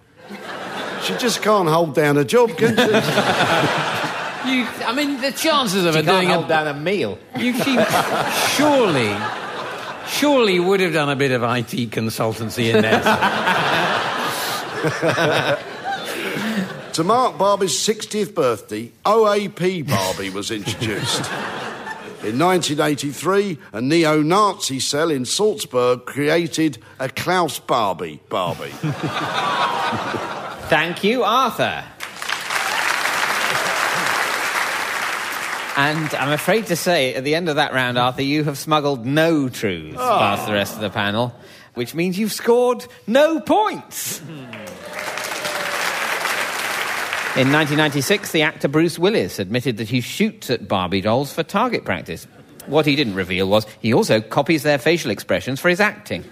She 1.02 1.16
just 1.16 1.42
can't 1.42 1.68
hold 1.68 1.94
down 1.94 2.16
a 2.18 2.25
job, 2.25 2.56
can 2.56 2.76
she? 2.76 3.99
You, 4.46 4.66
I 4.84 4.92
mean, 4.94 5.20
the 5.20 5.30
chances 5.30 5.84
of 5.84 5.94
She 5.94 6.00
her 6.00 6.04
can't 6.04 6.16
doing 6.16 6.28
hold 6.28 6.46
a 6.46 6.49
down 6.49 6.68
a 6.68 6.75
meal. 6.75 7.18
You 7.38 7.54
she 7.54 7.78
surely, 8.56 9.14
surely 10.08 10.58
would 10.58 10.80
have 10.80 10.92
done 10.92 11.11
a 11.11 11.16
bit 11.16 11.30
of 11.30 11.42
IT 11.42 11.90
consultancy 11.90 12.75
in 12.75 12.82
there. 12.82 13.02
to 16.92 17.04
mark 17.04 17.38
Barbie's 17.38 17.72
60th 17.72 18.34
birthday, 18.34 18.90
OAP 19.04 19.88
Barbie 19.88 20.30
was 20.30 20.50
introduced. 20.50 21.30
In 22.25 22.38
1983, 22.38 23.58
a 23.72 23.80
neo 23.80 24.22
Nazi 24.22 24.78
cell 24.78 25.11
in 25.11 25.25
Salzburg 25.25 26.04
created 26.04 26.78
a 27.00 27.08
Klaus 27.08 27.58
Barbie 27.58 28.20
Barbie. 28.28 28.70
Thank 30.68 31.02
you, 31.02 31.25
Arthur. 31.25 31.82
And 35.76 36.14
I'm 36.14 36.33
afraid 36.33 36.67
to 36.67 36.76
say, 36.76 37.14
at 37.14 37.25
the 37.25 37.35
end 37.35 37.49
of 37.49 37.57
that 37.57 37.73
round, 37.73 37.97
Arthur, 37.97 38.23
you 38.23 38.45
have 38.45 38.59
smuggled 38.59 39.07
no 39.07 39.49
truths 39.49 39.97
ah. 39.99 40.19
past 40.19 40.47
the 40.47 40.52
rest 40.52 40.75
of 40.75 40.81
the 40.81 40.91
panel, 40.91 41.35
which 41.75 41.95
means 41.95 42.19
you've 42.19 42.33
scored 42.33 42.87
no 43.07 43.41
points. 43.41 44.21
In 47.35 47.50
1996, 47.50 48.33
the 48.33 48.43
actor 48.43 48.69
Bruce 48.69 48.99
Willis 48.99 49.38
admitted 49.38 49.79
that 49.79 49.88
he 49.88 50.02
shoots 50.02 50.50
at 50.50 50.69
Barbie 50.69 51.00
dolls 51.00 51.33
for 51.33 51.43
target 51.43 51.87
practice. 51.87 52.26
What 52.67 52.85
he 52.85 52.95
didn't 52.95 53.14
reveal 53.14 53.49
was 53.49 53.67
he 53.81 53.95
also 53.95 54.21
copies 54.21 54.62
their 54.64 54.76
facial 54.76 55.11
expressions 55.11 55.59
for 55.59 55.71
his 55.71 55.81
acting. 55.81 56.25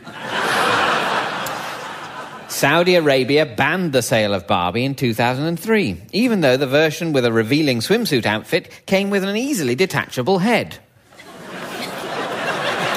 Saudi 2.61 2.95
Arabia 2.95 3.47
banned 3.47 3.95
the 3.95 4.03
sale 4.03 4.35
of 4.35 4.47
Barbie 4.47 4.85
in 4.85 4.95
2003, 4.95 5.97
even 6.13 6.43
though 6.43 6.59
the 6.59 6.67
version 6.67 7.15
with 7.15 7.25
a 7.25 7.33
revealing 7.33 7.79
swimsuit 7.79 8.27
outfit 8.27 8.83
came 8.85 9.09
with 9.09 9.25
an 9.25 9.35
easily 9.35 9.75
detachable 9.75 10.41
head. 10.41 10.77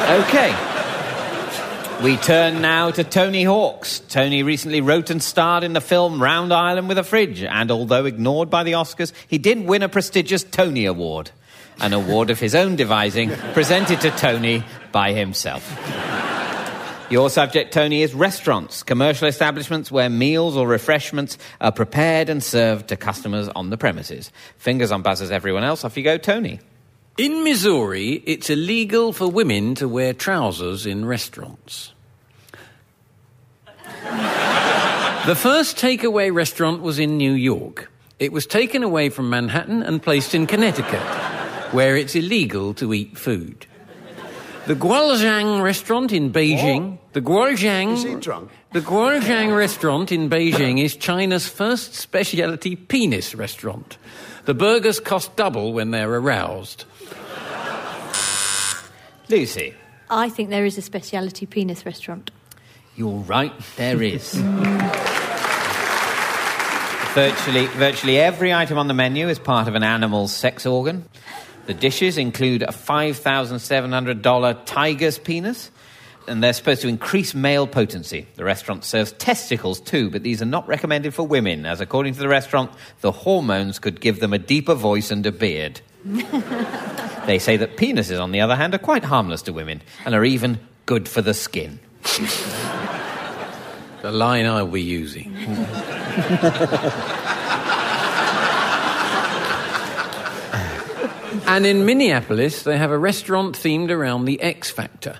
Okay. 0.01 0.53
We 2.03 2.17
turn 2.17 2.61
now 2.61 2.91
to 2.91 3.05
Tony 3.05 3.45
Hawks. 3.45 3.99
Tony 4.09 4.43
recently 4.43 4.81
wrote 4.81 5.09
and 5.09 5.23
starred 5.23 5.63
in 5.63 5.71
the 5.71 5.79
film 5.79 6.21
Round 6.21 6.51
Ireland 6.51 6.89
with 6.89 6.97
a 6.97 7.03
Fridge, 7.03 7.41
and 7.41 7.71
although 7.71 8.03
ignored 8.03 8.49
by 8.49 8.63
the 8.63 8.73
Oscars, 8.73 9.13
he 9.29 9.37
did 9.37 9.65
win 9.65 9.81
a 9.81 9.87
prestigious 9.87 10.43
Tony 10.43 10.85
Award, 10.85 11.31
an 11.79 11.93
award 11.93 12.29
of 12.29 12.41
his 12.41 12.53
own 12.53 12.75
devising, 12.75 13.29
presented 13.53 14.01
to 14.01 14.11
Tony 14.11 14.65
by 14.91 15.13
himself. 15.13 15.63
Your 17.13 17.29
subject, 17.29 17.71
Tony, 17.71 18.01
is 18.01 18.15
restaurants, 18.15 18.81
commercial 18.81 19.27
establishments 19.27 19.91
where 19.91 20.09
meals 20.09 20.57
or 20.57 20.67
refreshments 20.67 21.37
are 21.61 21.71
prepared 21.71 22.27
and 22.27 22.43
served 22.43 22.87
to 22.87 22.97
customers 22.97 23.47
on 23.49 23.69
the 23.69 23.77
premises. 23.77 24.31
Fingers 24.57 24.91
on 24.91 25.03
buzzers, 25.03 25.29
everyone 25.29 25.63
else. 25.63 25.83
Off 25.83 25.95
you 25.95 26.01
go, 26.01 26.17
Tony. 26.17 26.59
In 27.19 27.43
Missouri, 27.43 28.23
it's 28.25 28.49
illegal 28.49 29.13
for 29.13 29.29
women 29.29 29.75
to 29.75 29.87
wear 29.87 30.13
trousers 30.13 30.87
in 30.87 31.05
restaurants. 31.05 31.93
the 33.85 35.37
first 35.37 35.77
takeaway 35.77 36.33
restaurant 36.33 36.81
was 36.81 36.97
in 36.97 37.17
New 37.17 37.33
York. 37.33 37.91
It 38.17 38.31
was 38.31 38.47
taken 38.47 38.81
away 38.81 39.09
from 39.09 39.29
Manhattan 39.29 39.83
and 39.83 40.01
placed 40.01 40.33
in 40.33 40.47
Connecticut, 40.47 41.03
where 41.73 41.95
it's 41.95 42.15
illegal 42.15 42.73
to 42.73 42.91
eat 42.91 43.19
food. 43.19 43.67
The 44.65 44.75
Gualzhang 44.75 45.61
restaurant 45.61 46.13
in 46.13 46.31
Beijing. 46.31 46.93
Oh. 46.93 46.99
The 47.11 47.21
Gualzhang. 47.21 47.93
Is 47.93 48.03
he 48.03 48.15
drunk? 48.15 48.49
The 48.71 48.79
Gualzhang 48.79 49.53
restaurant 49.53 50.09
in 50.09 50.29
Beijing 50.29 50.81
is 50.81 50.95
China's 50.95 51.49
first 51.49 51.95
specialty 51.95 52.77
penis 52.77 53.35
restaurant. 53.35 53.97
The 54.45 54.53
burgers 54.53 55.01
cost 55.01 55.35
double 55.35 55.73
when 55.73 55.91
they're 55.91 56.13
aroused. 56.13 56.85
Lucy. 59.27 59.73
I 60.09 60.29
think 60.29 60.49
there 60.49 60.65
is 60.65 60.77
a 60.77 60.81
speciality 60.81 61.45
penis 61.45 61.85
restaurant. 61.85 62.31
You're 62.95 63.19
right, 63.19 63.51
there 63.75 64.01
is. 64.01 64.33
virtually, 67.13 67.65
virtually 67.67 68.17
every 68.17 68.53
item 68.53 68.77
on 68.77 68.87
the 68.87 68.93
menu 68.93 69.27
is 69.27 69.39
part 69.39 69.67
of 69.67 69.75
an 69.75 69.83
animal's 69.83 70.33
sex 70.33 70.65
organ. 70.65 71.05
The 71.65 71.73
dishes 71.73 72.17
include 72.17 72.63
a 72.63 72.67
$5,700 72.67 74.61
tiger's 74.65 75.17
penis, 75.17 75.71
and 76.27 76.43
they're 76.43 76.53
supposed 76.53 76.81
to 76.81 76.87
increase 76.87 77.33
male 77.33 77.67
potency. 77.67 78.27
The 78.35 78.43
restaurant 78.43 78.83
serves 78.83 79.11
testicles 79.13 79.79
too, 79.79 80.09
but 80.09 80.23
these 80.23 80.41
are 80.41 80.45
not 80.45 80.67
recommended 80.67 81.13
for 81.13 81.25
women, 81.25 81.65
as 81.65 81.81
according 81.81 82.13
to 82.13 82.19
the 82.19 82.27
restaurant, 82.27 82.71
the 83.01 83.11
hormones 83.11 83.79
could 83.79 84.01
give 84.01 84.19
them 84.19 84.33
a 84.33 84.39
deeper 84.39 84.73
voice 84.73 85.11
and 85.11 85.25
a 85.25 85.31
beard. 85.31 85.81
they 86.05 87.39
say 87.39 87.57
that 87.57 87.77
penises, 87.77 88.19
on 88.19 88.31
the 88.31 88.41
other 88.41 88.55
hand, 88.55 88.73
are 88.73 88.79
quite 88.79 89.03
harmless 89.03 89.43
to 89.43 89.53
women 89.53 89.81
and 90.05 90.13
are 90.13 90.25
even 90.25 90.59
good 90.85 91.07
for 91.07 91.21
the 91.21 91.33
skin. 91.33 91.79
The 94.03 94.11
line 94.11 94.45
I'll 94.45 94.67
be 94.67 94.81
using. 94.81 95.33
and 101.47 101.65
in 101.65 101.85
Minneapolis, 101.85 102.63
they 102.63 102.77
have 102.77 102.91
a 102.91 102.97
restaurant 102.97 103.55
themed 103.55 103.89
around 103.89 104.25
the 104.25 104.41
X 104.41 104.69
Factor, 104.69 105.19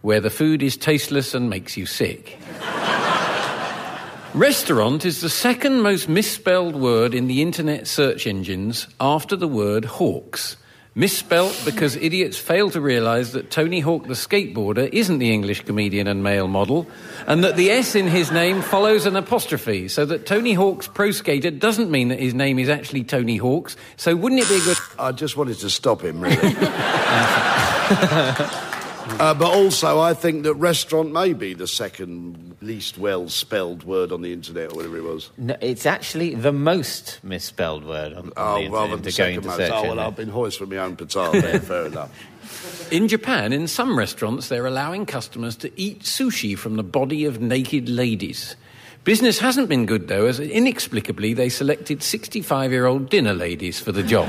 where 0.00 0.20
the 0.20 0.30
food 0.30 0.62
is 0.62 0.76
tasteless 0.76 1.34
and 1.34 1.50
makes 1.50 1.76
you 1.76 1.86
sick. 1.86 2.38
Restaurant 4.34 5.04
is 5.04 5.20
the 5.20 5.28
second 5.28 5.82
most 5.82 6.08
misspelled 6.08 6.76
word 6.76 7.14
in 7.14 7.26
the 7.26 7.42
internet 7.42 7.88
search 7.88 8.28
engines 8.28 8.86
after 9.00 9.34
the 9.34 9.48
word 9.48 9.84
hawks. 9.84 10.56
Misspelt 11.00 11.62
because 11.64 11.96
idiots 11.96 12.36
fail 12.36 12.68
to 12.68 12.78
realize 12.78 13.32
that 13.32 13.50
Tony 13.50 13.80
Hawk 13.80 14.06
the 14.06 14.12
skateboarder 14.12 14.86
isn't 14.92 15.18
the 15.18 15.32
English 15.32 15.62
comedian 15.62 16.06
and 16.06 16.22
male 16.22 16.46
model, 16.46 16.86
and 17.26 17.42
that 17.42 17.56
the 17.56 17.70
S 17.70 17.94
in 17.94 18.06
his 18.06 18.30
name 18.30 18.60
follows 18.60 19.06
an 19.06 19.16
apostrophe, 19.16 19.88
so 19.88 20.04
that 20.04 20.26
Tony 20.26 20.52
Hawk's 20.52 20.88
pro 20.88 21.10
skater 21.10 21.50
doesn't 21.50 21.90
mean 21.90 22.08
that 22.08 22.20
his 22.20 22.34
name 22.34 22.58
is 22.58 22.68
actually 22.68 23.02
Tony 23.02 23.38
Hawks. 23.38 23.78
So 23.96 24.14
wouldn't 24.14 24.42
it 24.42 24.48
be 24.50 24.56
a 24.56 24.60
good. 24.60 24.76
I 24.98 25.12
just 25.12 25.38
wanted 25.38 25.56
to 25.60 25.70
stop 25.70 26.04
him, 26.04 26.20
really. 26.20 26.36
uh, 29.18 29.34
but 29.34 29.52
also, 29.52 29.98
I 30.00 30.14
think 30.14 30.44
that 30.44 30.54
restaurant 30.54 31.12
may 31.12 31.32
be 31.32 31.54
the 31.54 31.66
second 31.66 32.56
least 32.60 32.98
well 32.98 33.28
spelled 33.28 33.82
word 33.84 34.12
on 34.12 34.22
the 34.22 34.32
internet, 34.32 34.72
or 34.72 34.76
whatever 34.76 34.96
it 34.98 35.02
was. 35.04 35.30
No, 35.36 35.56
it's 35.60 35.86
actually 35.86 36.34
the 36.34 36.52
most 36.52 37.18
misspelled 37.22 37.84
word 37.84 38.12
on, 38.12 38.26
on 38.28 38.32
Oh, 38.36 38.62
the 38.62 38.68
rather 38.70 38.94
internet 38.94 39.02
than 39.02 39.02
to 39.02 39.04
go 39.04 39.10
second 39.10 39.34
into 39.36 39.48
most. 39.48 39.56
search 39.58 39.72
Oh, 39.72 39.82
well. 39.82 40.00
I've 40.00 40.16
been 40.16 40.28
hoist 40.28 40.60
with 40.60 40.70
my 40.70 40.76
own 40.78 40.96
petard 40.96 41.42
there, 41.42 41.60
fair 41.60 41.86
enough. 41.86 42.92
In 42.92 43.08
Japan, 43.08 43.52
in 43.52 43.66
some 43.68 43.96
restaurants, 43.98 44.48
they're 44.48 44.66
allowing 44.66 45.06
customers 45.06 45.56
to 45.56 45.80
eat 45.80 46.00
sushi 46.00 46.56
from 46.56 46.76
the 46.76 46.82
body 46.82 47.24
of 47.24 47.40
naked 47.40 47.88
ladies. 47.88 48.56
Business 49.04 49.38
hasn't 49.38 49.68
been 49.68 49.86
good, 49.86 50.08
though, 50.08 50.26
as 50.26 50.38
inexplicably 50.40 51.32
they 51.34 51.48
selected 51.48 52.02
65 52.02 52.70
year 52.72 52.86
old 52.86 53.08
dinner 53.08 53.32
ladies 53.34 53.78
for 53.80 53.92
the 53.92 54.02
job. 54.02 54.28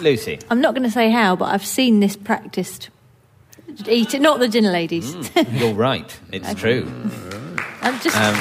Lucy. 0.00 0.38
I'm 0.50 0.60
not 0.60 0.74
going 0.74 0.82
to 0.84 0.90
say 0.90 1.10
how, 1.10 1.34
but 1.36 1.46
I've 1.46 1.64
seen 1.64 2.00
this 2.00 2.16
practiced. 2.16 2.90
Eat 3.88 4.14
it, 4.14 4.20
not 4.20 4.38
the 4.38 4.48
dinner 4.48 4.70
ladies. 4.70 5.14
You're 5.52 5.74
right. 5.74 6.18
It's 6.32 6.54
true. 6.54 6.86
I'm 7.82 7.98
just. 8.00 8.16
Um, 8.16 8.34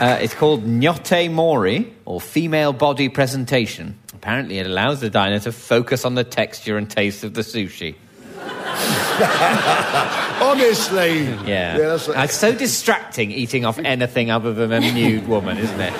uh, 0.00 0.18
it's 0.20 0.34
called 0.34 0.64
Nyotai 0.64 1.30
mori, 1.30 1.92
or 2.04 2.20
female 2.20 2.72
body 2.72 3.08
presentation. 3.08 3.98
Apparently, 4.12 4.58
it 4.58 4.66
allows 4.66 5.00
the 5.00 5.10
diner 5.10 5.38
to 5.40 5.52
focus 5.52 6.04
on 6.04 6.14
the 6.14 6.24
texture 6.24 6.76
and 6.76 6.90
taste 6.90 7.24
of 7.24 7.34
the 7.34 7.42
sushi. 7.42 7.94
Honestly. 10.42 11.22
Yeah. 11.46 11.78
that's 11.78 12.08
Uh, 12.08 12.22
it's 12.24 12.34
so 12.34 12.52
distracting 12.52 13.30
eating 13.30 13.64
off 13.64 13.78
anything 13.78 14.30
other 14.30 14.52
than 14.52 14.72
a 14.72 14.80
nude 14.92 15.28
woman, 15.28 15.58
isn't 15.58 15.80
it? 15.80 15.92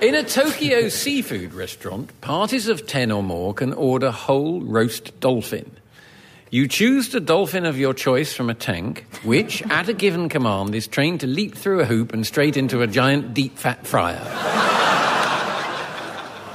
In 0.00 0.14
a 0.14 0.22
Tokyo 0.22 0.88
seafood 0.88 1.54
restaurant, 1.54 2.10
parties 2.20 2.68
of 2.68 2.86
10 2.86 3.10
or 3.10 3.22
more 3.22 3.54
can 3.54 3.72
order 3.72 4.10
whole 4.10 4.60
roast 4.60 5.18
dolphin. 5.18 5.70
You 6.54 6.68
choose 6.68 7.08
the 7.08 7.18
dolphin 7.18 7.66
of 7.66 7.76
your 7.76 7.92
choice 7.92 8.32
from 8.32 8.48
a 8.48 8.54
tank, 8.54 9.06
which, 9.24 9.60
at 9.70 9.88
a 9.88 9.92
given 9.92 10.28
command, 10.28 10.72
is 10.76 10.86
trained 10.86 11.18
to 11.22 11.26
leap 11.26 11.56
through 11.56 11.80
a 11.80 11.84
hoop 11.84 12.12
and 12.12 12.24
straight 12.24 12.56
into 12.56 12.80
a 12.80 12.86
giant 12.86 13.34
deep 13.34 13.58
fat 13.58 13.84
fryer. 13.84 14.22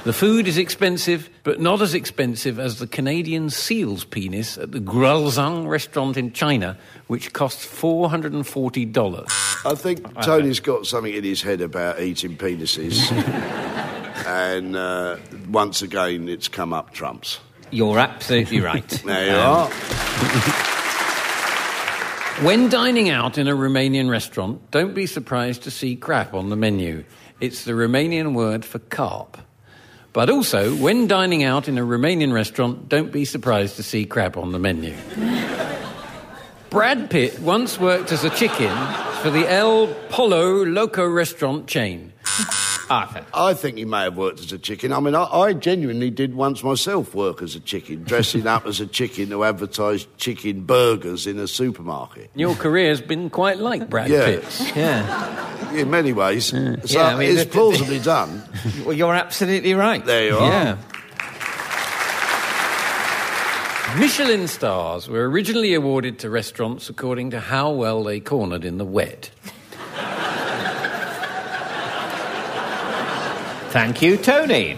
The 0.04 0.14
food 0.14 0.48
is 0.48 0.56
expensive, 0.56 1.28
but 1.42 1.60
not 1.60 1.82
as 1.82 1.92
expensive 1.92 2.58
as 2.58 2.78
the 2.78 2.86
Canadian 2.86 3.50
seal's 3.50 4.06
penis 4.06 4.56
at 4.56 4.72
the 4.72 4.80
Gralzang 4.80 5.68
restaurant 5.68 6.16
in 6.16 6.32
China, 6.32 6.78
which 7.08 7.34
costs 7.34 7.66
$440. 7.66 9.66
I 9.66 9.74
think 9.74 10.14
Tony's 10.22 10.60
got 10.60 10.86
something 10.86 11.12
in 11.12 11.24
his 11.24 11.42
head 11.42 11.60
about 11.60 12.00
eating 12.00 12.38
penises. 12.38 13.12
and 14.26 14.76
uh, 14.76 15.18
once 15.50 15.82
again, 15.82 16.26
it's 16.26 16.48
come 16.48 16.72
up 16.72 16.94
trumps. 16.94 17.40
You're 17.70 17.98
absolutely 17.98 18.60
right. 18.60 18.88
There 19.04 19.26
you 19.26 19.32
Um, 19.32 19.70
are. 19.70 19.70
When 22.42 22.70
dining 22.70 23.10
out 23.10 23.36
in 23.36 23.48
a 23.48 23.54
Romanian 23.54 24.08
restaurant, 24.08 24.70
don't 24.70 24.94
be 24.94 25.04
surprised 25.04 25.62
to 25.64 25.70
see 25.70 25.94
crap 25.94 26.32
on 26.32 26.48
the 26.48 26.56
menu. 26.56 27.04
It's 27.38 27.64
the 27.64 27.72
Romanian 27.72 28.32
word 28.32 28.64
for 28.64 28.78
carp. 28.78 29.36
But 30.14 30.30
also, 30.30 30.74
when 30.76 31.06
dining 31.06 31.42
out 31.44 31.68
in 31.68 31.76
a 31.76 31.82
Romanian 31.82 32.32
restaurant, 32.32 32.88
don't 32.88 33.12
be 33.12 33.26
surprised 33.26 33.76
to 33.76 33.82
see 33.82 34.06
crap 34.06 34.38
on 34.38 34.52
the 34.52 34.58
menu. 34.58 34.94
Brad 36.70 37.10
Pitt 37.10 37.38
once 37.40 37.78
worked 37.78 38.10
as 38.10 38.24
a 38.24 38.30
chicken 38.30 38.74
for 39.20 39.28
the 39.30 39.46
El 39.46 39.88
Polo 40.08 40.64
Loco 40.64 41.06
restaurant 41.06 41.66
chain. 41.66 42.10
Arthur. 42.90 43.24
I 43.32 43.54
think 43.54 43.78
he 43.78 43.84
may 43.84 44.02
have 44.02 44.16
worked 44.16 44.40
as 44.40 44.50
a 44.52 44.58
chicken. 44.58 44.92
I 44.92 44.98
mean, 45.00 45.14
I, 45.14 45.22
I 45.24 45.52
genuinely 45.52 46.10
did 46.10 46.34
once 46.34 46.62
myself 46.64 47.14
work 47.14 47.40
as 47.40 47.54
a 47.54 47.60
chicken, 47.60 48.02
dressing 48.02 48.46
up 48.46 48.66
as 48.66 48.80
a 48.80 48.86
chicken 48.86 49.30
to 49.30 49.44
advertise 49.44 50.06
chicken 50.18 50.62
burgers 50.64 51.26
in 51.26 51.38
a 51.38 51.46
supermarket. 51.46 52.30
Your 52.34 52.54
career's 52.56 53.00
been 53.00 53.30
quite 53.30 53.58
like 53.58 53.88
Brad 53.88 54.10
Yeah. 54.10 54.24
Pitt's. 54.26 54.76
Yeah. 54.76 55.72
In 55.72 55.88
many 55.90 56.12
ways. 56.12 56.46
So 56.46 56.56
Yeah, 56.84 57.06
I 57.14 57.16
mean, 57.16 57.30
it's 57.30 57.40
the- 57.42 57.44
the- 57.46 57.52
plausibly 57.52 58.00
done. 58.00 58.42
Well, 58.84 58.92
you're 58.96 59.14
absolutely 59.14 59.74
right. 59.74 60.04
There 60.04 60.26
you 60.26 60.36
are. 60.36 60.50
Yeah. 60.50 60.76
Michelin 63.98 64.46
stars 64.46 65.08
were 65.08 65.28
originally 65.28 65.74
awarded 65.74 66.20
to 66.20 66.30
restaurants 66.30 66.88
according 66.88 67.30
to 67.30 67.40
how 67.40 67.70
well 67.70 68.04
they 68.04 68.20
cornered 68.20 68.64
in 68.64 68.78
the 68.78 68.84
wet. 68.84 69.30
Thank 73.70 74.02
you, 74.02 74.16
Tony. 74.16 74.76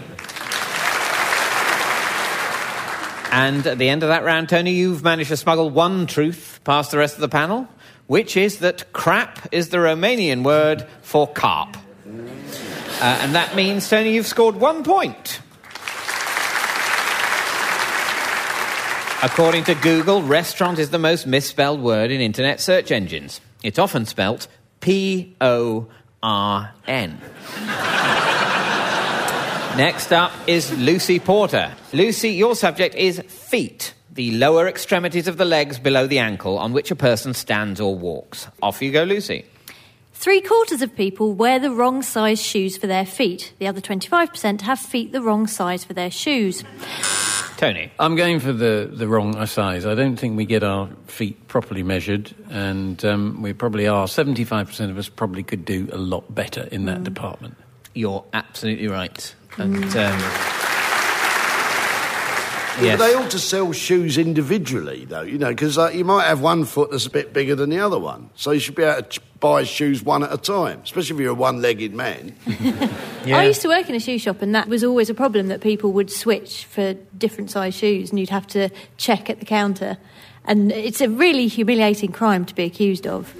And 3.31 3.65
at 3.65 3.79
the 3.79 3.89
end 3.89 4.03
of 4.03 4.09
that 4.09 4.23
round, 4.23 4.49
Tony, 4.49 4.73
you've 4.73 5.01
managed 5.03 5.29
to 5.29 5.37
smuggle 5.37 5.71
one 5.71 6.05
truth 6.05 6.59
past 6.63 6.91
the 6.91 6.99
rest 6.99 7.15
of 7.15 7.21
the 7.21 7.27
panel, 7.27 7.67
which 8.05 8.37
is 8.37 8.59
that 8.59 8.93
crap 8.93 9.47
is 9.51 9.69
the 9.69 9.77
Romanian 9.77 10.43
word 10.43 10.85
for 11.01 11.25
carp. 11.25 11.75
Uh, 12.05 13.01
and 13.01 13.33
that 13.33 13.55
means, 13.55 13.89
Tony, 13.89 14.13
you've 14.13 14.27
scored 14.27 14.57
one 14.57 14.83
point. 14.83 15.41
According 19.23 19.63
to 19.63 19.73
Google, 19.73 20.21
restaurant 20.21 20.77
is 20.77 20.91
the 20.91 20.99
most 20.99 21.25
misspelled 21.25 21.81
word 21.81 22.11
in 22.11 22.21
internet 22.21 22.59
search 22.59 22.91
engines. 22.91 23.41
It's 23.63 23.79
often 23.79 24.05
spelt 24.05 24.47
P 24.81 25.35
O 25.41 25.87
R 26.21 26.75
N. 26.85 27.19
Next 29.77 30.13
up 30.13 30.31
is 30.45 30.71
Lucy 30.77 31.19
Porter. 31.19 31.73
Lucy, 31.93 32.29
your 32.29 32.55
subject 32.55 32.93
is 32.93 33.19
feet, 33.21 33.95
the 34.11 34.29
lower 34.37 34.67
extremities 34.67 35.27
of 35.27 35.37
the 35.37 35.45
legs 35.45 35.79
below 35.79 36.05
the 36.05 36.19
ankle 36.19 36.59
on 36.59 36.73
which 36.73 36.91
a 36.91 36.95
person 36.95 37.33
stands 37.33 37.81
or 37.81 37.95
walks. 37.95 38.47
Off 38.61 38.83
you 38.83 38.91
go, 38.91 39.01
Lucy. 39.03 39.45
Three 40.13 40.41
quarters 40.41 40.83
of 40.83 40.95
people 40.95 41.33
wear 41.33 41.57
the 41.57 41.71
wrong 41.71 42.03
size 42.03 42.39
shoes 42.39 42.77
for 42.77 42.85
their 42.85 43.05
feet. 43.05 43.53
The 43.57 43.65
other 43.65 43.81
25% 43.81 44.61
have 44.61 44.77
feet 44.77 45.11
the 45.11 45.23
wrong 45.23 45.47
size 45.47 45.83
for 45.83 45.93
their 45.93 46.11
shoes. 46.11 46.63
Tony. 47.57 47.91
I'm 47.97 48.15
going 48.15 48.39
for 48.39 48.53
the, 48.53 48.87
the 48.93 49.07
wrong 49.07 49.43
size. 49.47 49.87
I 49.87 49.95
don't 49.95 50.17
think 50.17 50.37
we 50.37 50.45
get 50.45 50.63
our 50.63 50.87
feet 51.07 51.47
properly 51.47 51.81
measured, 51.81 52.31
and 52.51 53.03
um, 53.03 53.41
we 53.41 53.53
probably 53.53 53.87
are. 53.87 54.05
75% 54.05 54.91
of 54.91 54.99
us 54.99 55.09
probably 55.09 55.41
could 55.41 55.65
do 55.65 55.89
a 55.91 55.97
lot 55.97 56.33
better 56.33 56.67
in 56.71 56.85
that 56.85 57.03
department. 57.03 57.57
You're 57.95 58.23
absolutely 58.33 58.87
right. 58.87 59.33
And 59.57 59.83
um, 59.85 60.19
Yeah, 62.79 62.83
yes. 62.85 62.99
They 62.99 63.13
ought 63.13 63.29
to 63.31 63.39
sell 63.39 63.71
shoes 63.71 64.17
individually, 64.17 65.05
though, 65.05 65.21
you 65.21 65.37
know, 65.37 65.49
because 65.49 65.77
like, 65.77 65.93
you 65.93 66.03
might 66.03 66.25
have 66.25 66.41
one 66.41 66.65
foot 66.65 66.89
that's 66.89 67.05
a 67.05 67.09
bit 67.11 67.31
bigger 67.31 67.53
than 67.53 67.69
the 67.69 67.79
other 67.79 67.99
one. 67.99 68.31
So 68.35 68.49
you 68.49 68.59
should 68.59 68.73
be 68.73 68.81
able 68.81 69.03
to 69.03 69.09
ch- 69.09 69.21
buy 69.39 69.63
shoes 69.63 70.01
one 70.01 70.23
at 70.23 70.33
a 70.33 70.37
time, 70.37 70.81
especially 70.83 71.17
if 71.17 71.21
you're 71.21 71.31
a 71.31 71.35
one 71.35 71.61
legged 71.61 71.93
man. 71.93 72.35
Yeah. 73.25 73.37
I 73.37 73.45
used 73.45 73.61
to 73.61 73.69
work 73.69 73.89
in 73.89 73.95
a 73.95 74.01
shoe 74.01 74.17
shop, 74.17 74.41
and 74.41 74.53
that 74.53 74.67
was 74.67 74.83
always 74.83 75.09
a 75.09 75.13
problem 75.13 75.47
that 75.47 75.61
people 75.61 75.93
would 75.93 76.11
switch 76.11 76.65
for 76.65 76.93
different 77.17 77.49
size 77.49 77.73
shoes, 77.73 78.09
and 78.09 78.19
you'd 78.19 78.29
have 78.31 78.45
to 78.47 78.67
check 78.97 79.29
at 79.29 79.39
the 79.39 79.45
counter. 79.45 79.97
And 80.43 80.73
it's 80.73 80.99
a 80.99 81.07
really 81.07 81.47
humiliating 81.47 82.11
crime 82.11 82.43
to 82.43 82.53
be 82.53 82.63
accused 82.63 83.07
of. 83.07 83.33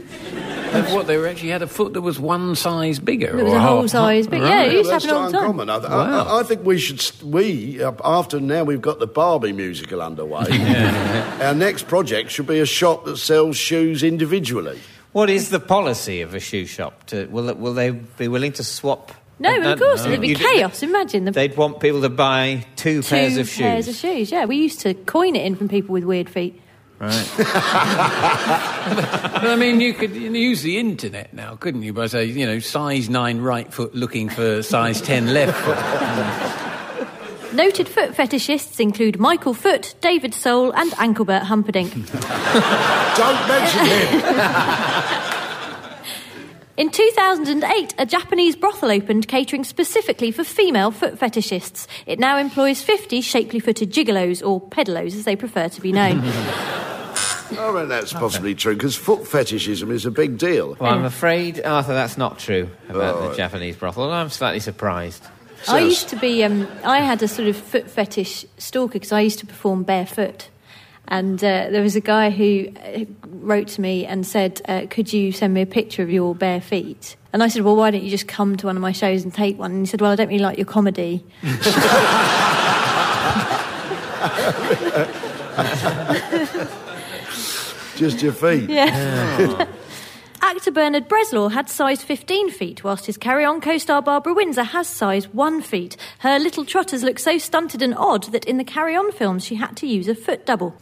Of 0.73 0.93
what 0.93 1.07
they 1.07 1.17
were 1.17 1.27
actually 1.27 1.49
had 1.49 1.61
a 1.61 1.67
foot 1.67 1.93
that 1.93 2.01
was 2.01 2.19
one 2.19 2.55
size 2.55 2.99
bigger. 2.99 3.37
It 3.39 3.43
was 3.43 3.53
or 3.53 3.57
a 3.57 3.59
whole 3.61 3.81
half- 3.81 3.89
size 3.91 4.27
big- 4.27 4.41
yeah, 4.41 4.63
it 4.63 4.73
used 4.73 4.85
to 4.85 4.91
that's 4.91 5.05
happen 5.05 5.17
all 5.17 5.25
the 5.31 5.37
time. 5.37 5.59
uncommon. 5.59 5.69
I, 5.69 5.77
Wow. 5.77 6.25
I, 6.37 6.39
I 6.39 6.43
think 6.43 6.65
we 6.65 6.77
should, 6.79 7.03
we, 7.23 7.81
uh, 7.83 7.91
after 8.03 8.39
now 8.39 8.63
we've 8.63 8.81
got 8.81 8.99
the 8.99 9.07
Barbie 9.07 9.51
musical 9.53 10.01
underway, 10.01 10.45
our 11.41 11.53
next 11.53 11.87
project 11.87 12.31
should 12.31 12.47
be 12.47 12.59
a 12.59 12.65
shop 12.65 13.05
that 13.05 13.17
sells 13.17 13.57
shoes 13.57 14.03
individually. 14.03 14.79
What 15.11 15.29
is 15.29 15.49
the 15.51 15.59
policy 15.59 16.21
of 16.21 16.33
a 16.33 16.39
shoe 16.39 16.65
shop? 16.65 17.05
To, 17.07 17.27
will, 17.27 17.53
will 17.55 17.73
they 17.73 17.91
be 17.91 18.27
willing 18.27 18.53
to 18.53 18.63
swap? 18.63 19.11
No, 19.39 19.49
Uh, 19.51 19.73
of 19.73 19.79
course, 19.79 20.03
no. 20.05 20.09
it'd 20.09 20.21
be 20.21 20.29
You- 20.29 20.35
chaos. 20.35 20.81
Imagine 20.83 21.25
the 21.25 21.31
They'd 21.31 21.55
want 21.57 21.79
people 21.79 22.01
to 22.01 22.09
buy 22.09 22.65
two, 22.75 23.01
two 23.03 23.09
pairs 23.09 23.37
of 23.37 23.47
shoes. 23.47 23.57
pairs 23.61 23.87
of 23.87 23.95
shoes. 23.95 24.31
Yeah, 24.31 24.45
we 24.45 24.55
used 24.57 24.79
to 24.81 24.93
coin 24.93 25.35
it 25.35 25.45
in 25.45 25.55
from 25.55 25.67
people 25.69 25.93
with 25.93 26.03
weird 26.03 26.29
feet. 26.29 26.59
Right. 27.03 27.29
But, 28.83 29.45
I 29.45 29.55
mean, 29.55 29.79
you 29.81 29.93
could 29.93 30.15
use 30.15 30.61
the 30.61 30.77
internet 30.77 31.33
now, 31.33 31.55
couldn't 31.55 31.83
you? 31.83 31.93
By 31.93 32.07
saying, 32.07 32.37
you 32.37 32.45
know, 32.45 32.59
size 32.59 33.09
nine 33.09 33.39
right 33.39 33.73
foot 33.73 33.95
looking 33.95 34.29
for 34.29 34.61
size 34.61 35.01
ten 35.01 35.33
left 35.33 35.57
foot. 35.59 37.53
Noted 37.53 37.87
foot 37.87 38.11
fetishists 38.11 38.79
include 38.79 39.19
Michael 39.19 39.53
Foot, 39.53 39.95
David 40.01 40.33
Soul, 40.33 40.71
and 40.73 40.91
Ankelbert 40.93 41.43
Humperdinck. 41.43 41.93
Don't 43.15 43.47
mention 43.47 43.85
him. 43.85 45.33
In 46.75 46.89
2008, 46.89 47.93
a 47.99 48.05
Japanese 48.07 48.55
brothel 48.55 48.89
opened 48.89 49.27
catering 49.27 49.63
specifically 49.63 50.31
for 50.31 50.43
female 50.43 50.89
foot 50.89 51.19
fetishists. 51.19 51.85
It 52.07 52.17
now 52.19 52.37
employs 52.37 52.81
50 52.81 53.21
shapely 53.21 53.59
footed 53.59 53.91
gigolos, 53.93 54.45
or 54.45 54.59
pedalos 54.59 55.13
as 55.15 55.25
they 55.25 55.35
prefer 55.35 55.69
to 55.69 55.81
be 55.81 55.91
known. 55.91 56.21
I 57.57 57.69
reckon 57.69 57.89
that's 57.89 58.13
possibly 58.13 58.55
true 58.55 58.75
because 58.75 58.95
foot 58.95 59.27
fetishism 59.27 59.91
is 59.91 60.05
a 60.05 60.11
big 60.11 60.37
deal. 60.37 60.75
Well, 60.79 60.93
I'm 60.93 61.05
afraid, 61.05 61.63
Arthur, 61.63 61.93
that's 61.93 62.17
not 62.17 62.39
true 62.39 62.69
about 62.89 63.15
Oh. 63.15 63.29
the 63.29 63.35
Japanese 63.35 63.75
brothel. 63.75 64.11
I'm 64.11 64.29
slightly 64.29 64.59
surprised. 64.59 65.23
I 65.61 65.65
Sounds- 65.65 65.83
used 65.85 66.09
to 66.09 66.15
be, 66.17 66.43
um, 66.43 66.67
I 66.83 66.99
had 66.99 67.21
a 67.23 67.27
sort 67.27 67.47
of 67.47 67.55
foot 67.55 67.89
fetish 67.89 68.45
stalker 68.57 68.93
because 68.93 69.11
I 69.11 69.21
used 69.21 69.39
to 69.39 69.45
perform 69.45 69.83
barefoot. 69.83 70.49
And 71.07 71.43
uh, 71.43 71.67
there 71.69 71.81
was 71.81 71.95
a 71.97 72.01
guy 72.01 72.29
who 72.29 72.67
uh, 72.77 73.03
wrote 73.27 73.67
to 73.69 73.81
me 73.81 74.05
and 74.05 74.25
said, 74.25 74.61
uh, 74.67 74.83
Could 74.89 75.11
you 75.11 75.31
send 75.33 75.53
me 75.53 75.61
a 75.61 75.65
picture 75.65 76.01
of 76.01 76.09
your 76.09 76.33
bare 76.33 76.61
feet? 76.61 77.17
And 77.33 77.43
I 77.43 77.49
said, 77.49 77.63
Well, 77.63 77.75
why 77.75 77.91
don't 77.91 78.03
you 78.03 78.09
just 78.09 78.27
come 78.27 78.55
to 78.57 78.67
one 78.67 78.77
of 78.77 78.81
my 78.81 78.93
shows 78.93 79.23
and 79.23 79.33
take 79.33 79.59
one? 79.59 79.71
And 79.71 79.79
he 79.81 79.85
said, 79.85 79.99
Well, 80.01 80.11
I 80.11 80.15
don't 80.15 80.27
really 80.29 80.39
like 80.39 80.57
your 80.57 80.65
comedy. 80.65 81.25
Just 87.95 88.21
your 88.21 88.33
feet. 88.33 88.69
Yeah. 88.69 89.67
Actor 90.41 90.71
Bernard 90.71 91.07
Bresslaw 91.07 91.51
had 91.51 91.69
size 91.69 92.03
15 92.03 92.49
feet, 92.51 92.83
whilst 92.83 93.05
his 93.05 93.17
Carry 93.17 93.45
On 93.45 93.61
co 93.61 93.77
star 93.77 94.01
Barbara 94.01 94.33
Windsor 94.33 94.63
has 94.63 94.87
size 94.87 95.27
1 95.29 95.61
feet. 95.61 95.95
Her 96.19 96.37
little 96.37 96.65
trotters 96.65 97.01
look 97.01 97.17
so 97.17 97.37
stunted 97.37 97.81
and 97.81 97.95
odd 97.95 98.25
that 98.33 98.45
in 98.45 98.57
the 98.57 98.63
Carry 98.63 98.95
On 98.95 99.11
films 99.11 99.45
she 99.45 99.55
had 99.55 99.77
to 99.77 99.87
use 99.87 100.07
a 100.07 100.15
foot 100.15 100.45
double. 100.45 100.75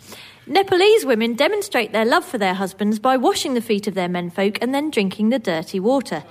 Nepalese 0.48 1.06
women 1.06 1.36
demonstrate 1.36 1.92
their 1.92 2.06
love 2.06 2.26
for 2.26 2.40
their 2.40 2.56
husbands 2.56 2.98
by 2.98 3.18
washing 3.18 3.54
the 3.54 3.62
feet 3.62 3.88
of 3.88 3.94
their 3.94 4.10
menfolk 4.10 4.58
and 4.62 4.74
then 4.74 4.90
drinking 4.90 5.30
the 5.30 5.40
dirty 5.40 5.80
water. 5.80 6.24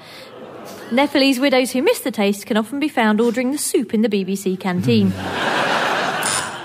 Nepalese 0.90 1.38
widows 1.38 1.70
who 1.70 1.82
miss 1.82 2.00
the 2.00 2.10
taste 2.10 2.46
can 2.46 2.56
often 2.56 2.80
be 2.80 2.88
found 2.88 3.20
ordering 3.20 3.52
the 3.52 3.58
soup 3.58 3.94
in 3.94 4.02
the 4.02 4.08
BBC 4.08 4.58
canteen. 4.58 5.12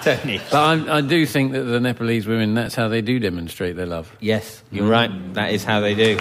Tony. 0.06 0.40
But 0.52 0.88
I, 0.90 0.98
I 0.98 1.02
do 1.02 1.26
think 1.26 1.54
that 1.54 1.64
the 1.64 1.80
Nepalese 1.80 2.28
women, 2.28 2.54
that's 2.54 2.76
how 2.76 2.88
they 2.88 3.02
do 3.02 3.20
demonstrate 3.20 3.76
their 3.76 3.88
love. 3.88 4.16
Yes, 4.20 4.62
you're 4.72 4.88
right. 4.88 5.10
That 5.34 5.52
is 5.52 5.64
how 5.64 5.80
they 5.80 5.96
do. 5.96 6.20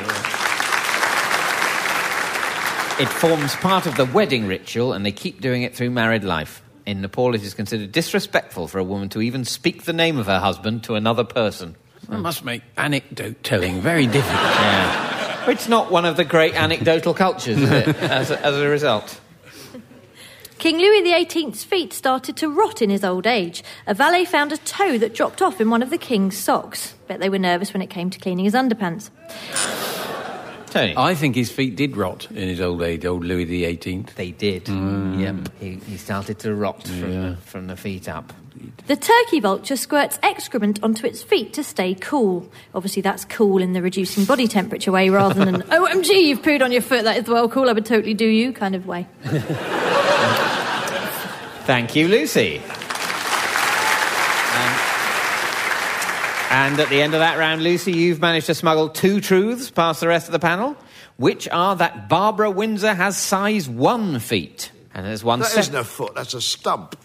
It 2.97 3.09
forms 3.09 3.55
part 3.57 3.87
of 3.87 3.97
the 3.97 4.07
wedding 4.07 4.47
ritual, 4.47 4.95
and 4.95 5.05
they 5.05 5.13
keep 5.13 5.41
doing 5.41 5.65
it 5.65 5.77
through 5.77 5.91
married 5.91 6.25
life. 6.25 6.63
In 6.87 7.03
Nepal, 7.03 7.35
it 7.35 7.43
is 7.43 7.53
considered 7.53 7.93
disrespectful 7.93 8.69
for 8.69 8.79
a 8.79 8.85
woman 8.85 9.09
to 9.11 9.21
even 9.21 9.45
speak 9.45 9.83
the 9.85 9.93
name 9.93 10.19
of 10.19 10.27
her 10.27 10.39
husband 10.39 10.85
to 10.85 10.95
another 10.95 11.25
person. 11.25 11.77
That 12.09 12.21
must 12.21 12.45
make 12.45 12.63
anecdote 12.77 13.43
telling 13.43 13.81
very 13.81 14.07
difficult. 14.07 14.41
Yeah. 14.41 15.51
It's 15.51 15.69
not 15.69 15.91
one 15.91 16.05
of 16.07 16.17
the 16.17 16.25
great 16.25 16.55
anecdotal 16.55 17.13
cultures, 17.13 17.59
is 17.59 17.71
it, 17.71 17.89
as 17.97 18.31
a, 18.31 18.41
as 18.45 18.57
a 18.57 18.69
result? 18.69 19.21
King 20.59 20.79
Louis 20.79 21.03
XVIII's 21.03 21.65
feet 21.65 21.93
started 21.93 22.37
to 22.37 22.49
rot 22.49 22.81
in 22.81 22.91
his 22.91 23.05
old 23.05 23.27
age. 23.27 23.63
A 23.87 23.95
valet 23.95 24.25
found 24.25 24.53
a 24.53 24.57
toe 24.59 24.99
that 24.99 25.15
dropped 25.15 25.43
off 25.43 25.61
in 25.61 25.71
one 25.71 25.83
of 25.83 25.91
the 25.91 25.99
king's 25.99 26.37
socks. 26.37 26.95
Bet 27.07 27.21
they 27.21 27.29
were 27.29 27.39
nervous 27.39 27.73
when 27.73 27.83
it 27.83 27.91
came 27.91 28.11
to 28.11 28.19
cleaning 28.19 28.45
his 28.45 28.55
underpants. 28.55 29.11
Tony. 30.71 30.95
I 30.97 31.15
think 31.15 31.37
his 31.37 31.53
feet 31.53 31.77
did 31.77 31.97
rot 31.97 32.29
in 32.31 32.49
his 32.49 32.61
old 32.61 32.83
age, 32.83 33.05
old 33.05 33.25
Louis 33.25 33.45
XVIII. 33.45 34.07
They 34.17 34.33
did. 34.33 34.65
Mm. 34.65 35.21
Yep. 35.21 35.53
He, 35.61 35.75
he 35.91 35.97
started 35.97 36.41
to 36.41 36.53
rot 36.53 36.83
from, 36.83 37.23
the, 37.23 37.37
from 37.45 37.67
the 37.69 37.77
feet 37.77 38.09
up. 38.09 38.33
The 38.87 38.97
turkey 38.97 39.41
vulture 39.41 39.77
squirts 39.77 40.19
excrement 40.23 40.83
onto 40.83 41.07
its 41.07 41.23
feet 41.23 41.53
to 41.55 41.63
stay 41.65 41.95
cool. 41.95 42.51
Obviously, 42.75 43.03
that's 43.03 43.25
cool 43.25 43.63
in 43.63 43.73
the 43.73 43.83
reducing 43.83 44.25
body 44.25 44.49
temperature 44.49 44.91
way 44.91 45.11
rather 45.11 45.45
than, 45.45 45.63
OMG, 45.63 46.23
you've 46.25 46.43
pooed 46.43 46.63
on 46.63 46.73
your 46.73 46.83
foot, 46.83 47.05
that 47.05 47.19
is 47.19 47.29
well 47.29 47.49
cool, 47.49 47.69
I 47.69 47.73
would 47.73 47.87
totally 47.87 48.15
do 48.15 48.27
you 48.27 48.53
kind 48.53 48.75
of 48.75 48.87
way. 48.87 49.07
Thank 51.67 51.97
you, 51.97 52.09
Lucy. 52.09 52.59
Um, 52.59 52.63
and 56.51 56.79
at 56.79 56.89
the 56.91 57.01
end 57.01 57.15
of 57.15 57.21
that 57.21 57.37
round, 57.39 57.63
Lucy, 57.63 57.93
you've 57.93 58.21
managed 58.21 58.47
to 58.47 58.55
smuggle 58.55 58.91
two 58.91 59.21
truths 59.21 59.71
past 59.71 60.01
the 60.01 60.09
rest 60.09 60.29
of 60.29 60.33
the 60.33 60.39
panel, 60.39 60.77
which 61.17 61.49
are 61.49 61.75
that 61.77 62.09
Barbara 62.09 62.51
Windsor 62.51 62.93
has 62.95 63.17
size 63.17 63.69
one 63.69 64.19
feet. 64.19 64.71
And 64.93 65.07
there's 65.07 65.25
one 65.25 65.41
That 65.41 65.49
sep- 65.49 65.61
isn't 65.61 65.75
a 65.75 65.85
foot, 65.85 66.15
that's 66.15 66.35
a 66.35 66.41
stump. 66.41 66.97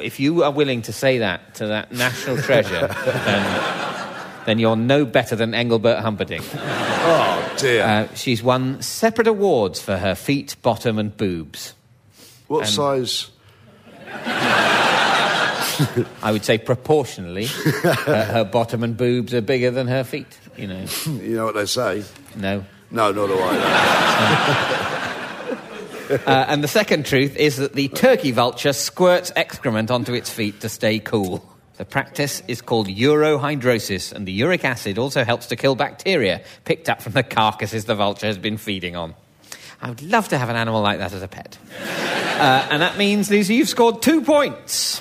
If 0.00 0.18
you 0.18 0.42
are 0.44 0.50
willing 0.50 0.82
to 0.82 0.92
say 0.92 1.18
that 1.18 1.56
to 1.56 1.66
that 1.66 1.92
national 1.92 2.38
treasure, 2.38 2.88
then, 3.04 4.14
then 4.46 4.58
you're 4.58 4.76
no 4.76 5.04
better 5.04 5.36
than 5.36 5.54
Engelbert 5.54 6.00
Humperdinck. 6.00 6.44
Oh, 6.54 7.54
dear. 7.58 7.84
Uh, 7.84 8.14
she's 8.14 8.42
won 8.42 8.80
separate 8.80 9.26
awards 9.26 9.80
for 9.82 9.96
her 9.98 10.14
feet, 10.14 10.56
bottom, 10.62 10.98
and 10.98 11.14
boobs. 11.16 11.74
What 12.48 12.66
size? 12.66 13.30
I 16.22 16.32
would 16.32 16.44
say 16.44 16.58
proportionally, 16.58 17.46
uh, 17.84 18.24
her 18.24 18.44
bottom 18.44 18.82
and 18.82 18.96
boobs 18.96 19.32
are 19.32 19.40
bigger 19.40 19.70
than 19.70 19.86
her 19.86 20.02
feet. 20.02 20.38
You 20.56 20.66
know, 20.66 20.84
You 21.06 21.36
know 21.36 21.44
what 21.46 21.54
they 21.54 21.66
say? 21.66 22.04
no. 22.36 22.64
No, 22.90 23.12
nor 23.12 23.28
do 23.28 23.36
I. 23.38 24.94
Uh, 26.10 26.46
and 26.48 26.64
the 26.64 26.68
second 26.68 27.04
truth 27.04 27.36
is 27.36 27.58
that 27.58 27.74
the 27.74 27.88
turkey 27.88 28.30
vulture 28.30 28.72
squirts 28.72 29.30
excrement 29.36 29.90
onto 29.90 30.14
its 30.14 30.30
feet 30.30 30.58
to 30.62 30.70
stay 30.70 30.98
cool. 30.98 31.46
The 31.76 31.84
practice 31.84 32.42
is 32.48 32.62
called 32.62 32.88
urohydrosis, 32.88 34.10
and 34.12 34.26
the 34.26 34.32
uric 34.32 34.64
acid 34.64 34.96
also 34.96 35.22
helps 35.22 35.48
to 35.48 35.56
kill 35.56 35.74
bacteria 35.74 36.40
picked 36.64 36.88
up 36.88 37.02
from 37.02 37.12
the 37.12 37.22
carcasses 37.22 37.84
the 37.84 37.94
vulture 37.94 38.26
has 38.26 38.38
been 38.38 38.56
feeding 38.56 38.96
on. 38.96 39.14
I 39.80 39.88
would 39.88 40.02
love 40.02 40.28
to 40.28 40.38
have 40.38 40.48
an 40.48 40.56
animal 40.56 40.82
like 40.82 40.98
that 40.98 41.12
as 41.12 41.22
a 41.22 41.28
pet. 41.28 41.58
Uh, 42.38 42.64
and 42.70 42.82
that 42.82 42.96
means, 42.96 43.28
Lucy, 43.28 43.56
you've 43.56 43.68
scored 43.68 44.00
two 44.00 44.22
points. 44.22 45.00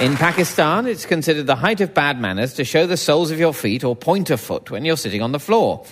In 0.00 0.16
Pakistan, 0.16 0.86
it's 0.86 1.06
considered 1.06 1.46
the 1.46 1.54
height 1.54 1.80
of 1.80 1.94
bad 1.94 2.18
manners 2.18 2.54
to 2.54 2.64
show 2.64 2.86
the 2.86 2.96
soles 2.96 3.30
of 3.30 3.38
your 3.38 3.54
feet 3.54 3.84
or 3.84 3.94
point 3.94 4.30
a 4.30 4.36
foot 4.36 4.70
when 4.70 4.84
you're 4.84 4.96
sitting 4.96 5.20
on 5.22 5.30
the 5.30 5.38
floor, 5.38 5.84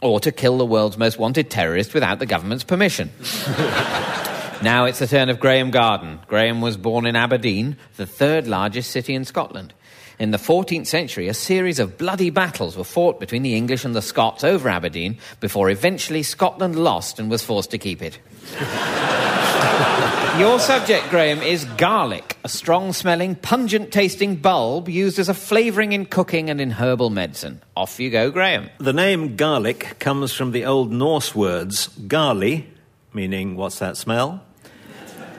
or 0.00 0.20
to 0.20 0.32
kill 0.32 0.56
the 0.56 0.64
world's 0.64 0.96
most 0.96 1.18
wanted 1.18 1.50
terrorist 1.50 1.92
without 1.92 2.18
the 2.18 2.24
government's 2.24 2.64
permission. 2.64 3.10
now 4.62 4.84
it's 4.84 5.00
the 5.00 5.06
turn 5.06 5.28
of 5.28 5.40
Graeme 5.40 5.70
Garden. 5.70 6.20
Graeme 6.28 6.60
was 6.60 6.76
born 6.76 7.04
in 7.04 7.14
Aberdeen, 7.14 7.76
the 7.96 8.06
third 8.06 8.46
largest 8.46 8.92
city 8.92 9.12
in 9.12 9.24
Scotland. 9.24 9.74
In 10.18 10.32
the 10.32 10.38
14th 10.38 10.88
century, 10.88 11.28
a 11.28 11.34
series 11.34 11.78
of 11.78 11.96
bloody 11.96 12.30
battles 12.30 12.76
were 12.76 12.82
fought 12.82 13.20
between 13.20 13.42
the 13.42 13.54
English 13.54 13.84
and 13.84 13.94
the 13.94 14.02
Scots 14.02 14.42
over 14.42 14.68
Aberdeen 14.68 15.18
before 15.38 15.70
eventually 15.70 16.24
Scotland 16.24 16.74
lost 16.74 17.20
and 17.20 17.30
was 17.30 17.44
forced 17.44 17.70
to 17.70 17.78
keep 17.78 18.02
it. 18.02 18.18
Your 20.38 20.58
subject, 20.58 21.08
Graeme, 21.10 21.40
is 21.40 21.64
garlic, 21.76 22.36
a 22.42 22.48
strong 22.48 22.92
smelling, 22.92 23.36
pungent 23.36 23.92
tasting 23.92 24.36
bulb 24.36 24.88
used 24.88 25.20
as 25.20 25.28
a 25.28 25.34
flavouring 25.34 25.92
in 25.92 26.04
cooking 26.06 26.50
and 26.50 26.60
in 26.60 26.72
herbal 26.72 27.10
medicine. 27.10 27.62
Off 27.76 28.00
you 28.00 28.10
go, 28.10 28.30
Graeme. 28.30 28.70
The 28.78 28.92
name 28.92 29.36
garlic 29.36 29.98
comes 30.00 30.32
from 30.32 30.50
the 30.50 30.64
Old 30.64 30.92
Norse 30.92 31.34
words 31.34 31.88
garli, 31.88 32.66
meaning 33.12 33.56
what's 33.56 33.78
that 33.78 33.96
smell? 33.96 34.42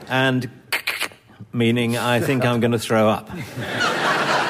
And 0.08 0.50
meaning 1.52 1.98
I 1.98 2.20
think 2.20 2.44
I'm 2.44 2.60
going 2.60 2.72
to 2.72 2.78
throw 2.78 3.08
up. 3.08 3.30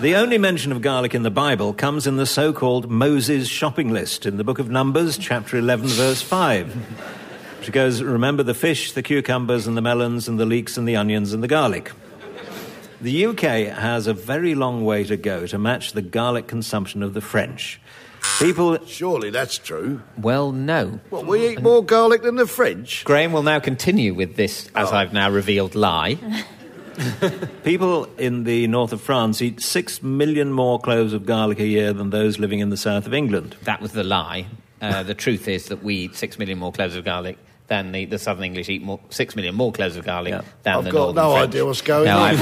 The 0.00 0.14
only 0.14 0.38
mention 0.38 0.70
of 0.70 0.80
garlic 0.80 1.12
in 1.12 1.24
the 1.24 1.30
Bible 1.30 1.74
comes 1.74 2.06
in 2.06 2.18
the 2.18 2.24
so 2.24 2.52
called 2.52 2.88
Moses 2.88 3.48
shopping 3.48 3.90
list 3.90 4.26
in 4.26 4.36
the 4.36 4.44
book 4.44 4.60
of 4.60 4.70
Numbers, 4.70 5.18
chapter 5.18 5.56
11, 5.56 5.88
verse 5.88 6.22
5. 6.22 6.72
Which 7.58 7.72
goes, 7.72 8.00
Remember 8.00 8.44
the 8.44 8.54
fish, 8.54 8.92
the 8.92 9.02
cucumbers, 9.02 9.66
and 9.66 9.76
the 9.76 9.82
melons, 9.82 10.28
and 10.28 10.38
the 10.38 10.46
leeks, 10.46 10.78
and 10.78 10.86
the 10.86 10.94
onions, 10.94 11.32
and 11.32 11.42
the 11.42 11.48
garlic. 11.48 11.90
The 13.00 13.26
UK 13.26 13.74
has 13.74 14.06
a 14.06 14.14
very 14.14 14.54
long 14.54 14.84
way 14.84 15.02
to 15.02 15.16
go 15.16 15.48
to 15.48 15.58
match 15.58 15.94
the 15.94 16.02
garlic 16.02 16.46
consumption 16.46 17.02
of 17.02 17.12
the 17.12 17.20
French. 17.20 17.80
People 18.38 18.78
Surely 18.86 19.30
that's 19.30 19.58
true. 19.58 20.02
Well, 20.16 20.52
no. 20.52 21.00
What, 21.10 21.26
we 21.26 21.48
eat 21.48 21.60
more 21.60 21.84
garlic 21.84 22.22
than 22.22 22.36
the 22.36 22.46
French? 22.46 23.04
Graeme 23.04 23.32
will 23.32 23.42
now 23.42 23.58
continue 23.58 24.14
with 24.14 24.36
this, 24.36 24.70
as 24.76 24.92
oh. 24.92 24.94
I've 24.94 25.12
now 25.12 25.28
revealed, 25.28 25.74
lie. 25.74 26.18
People 27.64 28.06
in 28.18 28.44
the 28.44 28.66
north 28.66 28.92
of 28.92 29.00
France 29.00 29.40
eat 29.42 29.60
six 29.62 30.02
million 30.02 30.52
more 30.52 30.78
cloves 30.80 31.12
of 31.12 31.26
garlic 31.26 31.60
a 31.60 31.66
year 31.66 31.92
than 31.92 32.10
those 32.10 32.38
living 32.38 32.58
in 32.60 32.70
the 32.70 32.76
south 32.76 33.06
of 33.06 33.14
England. 33.14 33.56
That 33.64 33.80
was 33.80 33.92
the 33.92 34.04
lie. 34.04 34.46
Uh, 34.80 35.02
the 35.02 35.14
truth 35.14 35.48
is 35.48 35.66
that 35.66 35.82
we 35.82 35.94
eat 35.96 36.14
six 36.16 36.38
million 36.38 36.58
more 36.58 36.72
cloves 36.72 36.94
of 36.96 37.04
garlic 37.04 37.36
than 37.66 37.92
the, 37.92 38.04
the 38.06 38.18
Southern 38.18 38.44
English 38.44 38.68
eat 38.68 38.82
more, 38.82 38.98
six 39.10 39.36
million 39.36 39.54
more 39.54 39.72
cloves 39.72 39.96
of 39.96 40.04
garlic 40.04 40.30
Yeah. 40.32 40.42
than 40.62 40.76
I've 40.76 40.84
the 40.84 40.90
got 40.90 41.14
Northern 41.14 41.14
no 41.16 41.32
French. 41.32 41.48
idea 41.48 41.66
what's 41.66 41.82
going 41.82 42.04
No, 42.06 42.18
on. 42.18 42.36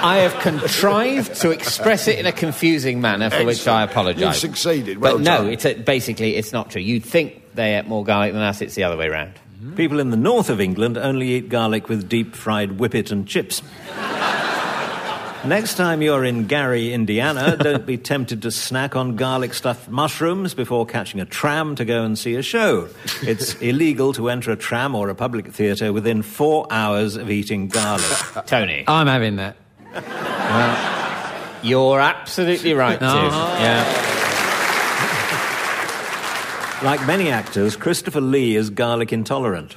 I've- 0.00 0.38
contrived 0.40 1.34
to 1.36 1.50
express 1.50 2.08
it 2.08 2.18
in 2.18 2.26
a 2.26 2.32
confusing 2.32 3.00
manner 3.00 3.30
for 3.30 3.44
which 3.44 3.66
I 3.68 3.82
apologise. 3.82 4.20
You've 4.20 4.36
succeeded. 4.56 4.98
Well 4.98 5.14
but 5.18 5.22
no, 5.22 5.46
it's 5.46 5.64
a, 5.64 5.74
basically 5.74 6.36
it's 6.36 6.52
not 6.52 6.70
true. 6.70 6.80
You'd 6.82 7.04
think 7.04 7.54
they 7.54 7.76
ate 7.76 7.86
more 7.86 8.04
garlic 8.04 8.32
than 8.32 8.42
us. 8.42 8.60
It's 8.60 8.74
the 8.74 8.84
other 8.84 8.96
way 8.96 9.08
round. 9.62 9.76
People 9.76 10.00
in 10.00 10.10
the 10.10 10.16
north 10.16 10.50
of 10.50 10.60
England 10.60 10.98
only 10.98 11.30
eat 11.32 11.48
garlic 11.48 11.88
with 11.88 12.08
deep 12.08 12.34
fried 12.34 12.78
whippet 12.78 13.10
and 13.10 13.26
chips. 13.26 13.62
Next 15.44 15.76
time 15.76 16.02
you're 16.02 16.24
in 16.24 16.46
Gary, 16.46 16.92
Indiana, 16.92 17.56
don't 17.60 17.86
be 17.86 17.96
tempted 17.96 18.42
to 18.42 18.50
snack 18.50 18.96
on 18.96 19.14
garlic 19.14 19.54
stuffed 19.54 19.88
mushrooms 19.88 20.52
before 20.52 20.84
catching 20.84 21.20
a 21.20 21.24
tram 21.24 21.76
to 21.76 21.84
go 21.84 22.02
and 22.02 22.18
see 22.18 22.34
a 22.34 22.42
show. 22.42 22.88
It's 23.22 23.54
illegal 23.60 24.12
to 24.14 24.30
enter 24.30 24.50
a 24.50 24.56
tram 24.56 24.96
or 24.96 25.08
a 25.10 25.14
public 25.14 25.52
theatre 25.52 25.92
within 25.92 26.22
four 26.22 26.66
hours 26.70 27.14
of 27.16 27.30
eating 27.30 27.68
garlic. 27.68 28.04
Tony, 28.46 28.84
I'm 28.88 29.06
having 29.06 29.36
that. 29.36 29.56
you're 31.62 32.00
absolutely 32.00 32.74
right, 32.74 32.98
too. 32.98 33.06
Uh-huh. 33.06 33.56
Yeah. 33.60 34.17
Like 36.82 37.04
many 37.08 37.28
actors, 37.28 37.74
Christopher 37.74 38.20
Lee 38.20 38.54
is 38.54 38.70
garlic 38.70 39.12
intolerant. 39.12 39.76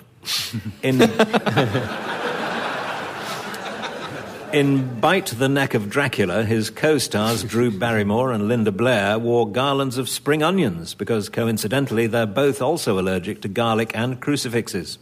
In, 0.84 1.02
in 4.54 5.00
Bite 5.00 5.26
the 5.26 5.50
Neck 5.50 5.74
of 5.74 5.90
Dracula, 5.90 6.44
his 6.44 6.70
co 6.70 7.00
stars 7.00 7.44
Drew 7.44 7.72
Barrymore 7.72 8.32
and 8.32 8.48
Linda 8.48 8.72
Blair 8.72 9.18
wore 9.18 9.52
garlands 9.52 9.98
of 9.98 10.10
spring 10.10 10.44
onions 10.44 10.94
because 10.94 11.28
coincidentally 11.28 12.06
they're 12.06 12.28
both 12.28 12.62
also 12.62 13.00
allergic 13.00 13.42
to 13.42 13.48
garlic 13.48 13.92
and 13.96 14.22
crucifixes. 14.22 15.00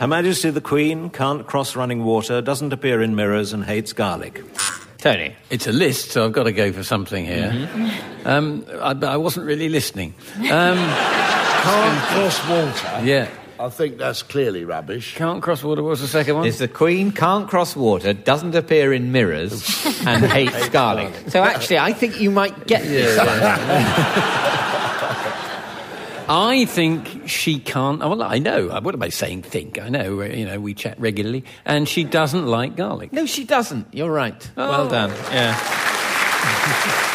Her 0.00 0.06
Majesty 0.06 0.50
the 0.50 0.60
Queen 0.60 1.08
can't 1.08 1.46
cross 1.46 1.76
running 1.76 2.04
water, 2.04 2.42
doesn't 2.42 2.74
appear 2.74 3.00
in 3.00 3.14
mirrors, 3.14 3.54
and 3.54 3.64
hates 3.64 3.94
garlic. 3.94 4.44
Tony, 5.04 5.36
It's 5.50 5.66
a 5.66 5.72
list, 5.72 6.12
so 6.12 6.24
I've 6.24 6.32
got 6.32 6.44
to 6.44 6.52
go 6.52 6.72
for 6.72 6.82
something 6.82 7.26
here. 7.26 7.68
Um, 8.24 8.64
I, 8.80 8.92
I 9.02 9.18
wasn't 9.18 9.44
really 9.44 9.68
listening. 9.68 10.14
Um, 10.38 10.78
Can't 10.78 11.98
cross 12.08 12.48
water. 12.48 13.04
yeah. 13.04 13.28
I 13.60 13.68
think 13.68 13.98
that's 13.98 14.22
clearly 14.22 14.64
rubbish. 14.64 15.14
Can't 15.14 15.42
cross 15.42 15.62
water. 15.62 15.82
What 15.82 15.90
was 15.90 16.00
the 16.00 16.08
second 16.08 16.36
one? 16.36 16.46
is 16.46 16.56
the 16.58 16.66
Queen 16.68 17.12
can't 17.12 17.46
cross 17.50 17.76
water, 17.76 18.14
doesn't 18.14 18.54
appear 18.54 18.94
in 18.94 19.12
mirrors, 19.12 19.52
and 20.06 20.24
hates 20.24 20.70
garlic. 20.70 21.12
So 21.28 21.42
actually, 21.42 21.78
I 21.80 21.92
think 21.92 22.18
you 22.18 22.30
might 22.30 22.66
get 22.66 22.82
this. 22.82 23.18
I 26.28 26.64
think 26.64 27.28
she 27.28 27.58
can't. 27.58 28.02
oh, 28.02 28.10
Well, 28.10 28.22
I 28.22 28.38
know. 28.38 28.68
What 28.80 28.94
am 28.94 29.02
I 29.02 29.08
saying? 29.10 29.42
Think. 29.42 29.78
I 29.80 29.88
know. 29.88 30.20
uh, 30.22 30.24
You 30.24 30.46
know, 30.46 30.58
we 30.60 30.72
chat 30.74 30.98
regularly, 30.98 31.44
and 31.64 31.88
she 31.88 32.04
doesn't 32.04 32.46
like 32.46 32.76
garlic. 32.76 33.12
No, 33.12 33.26
she 33.26 33.44
doesn't. 33.44 33.88
You're 33.92 34.10
right. 34.10 34.50
Oh. 34.56 34.68
Well 34.68 34.88
done. 34.88 35.10
Yeah. 35.30 35.58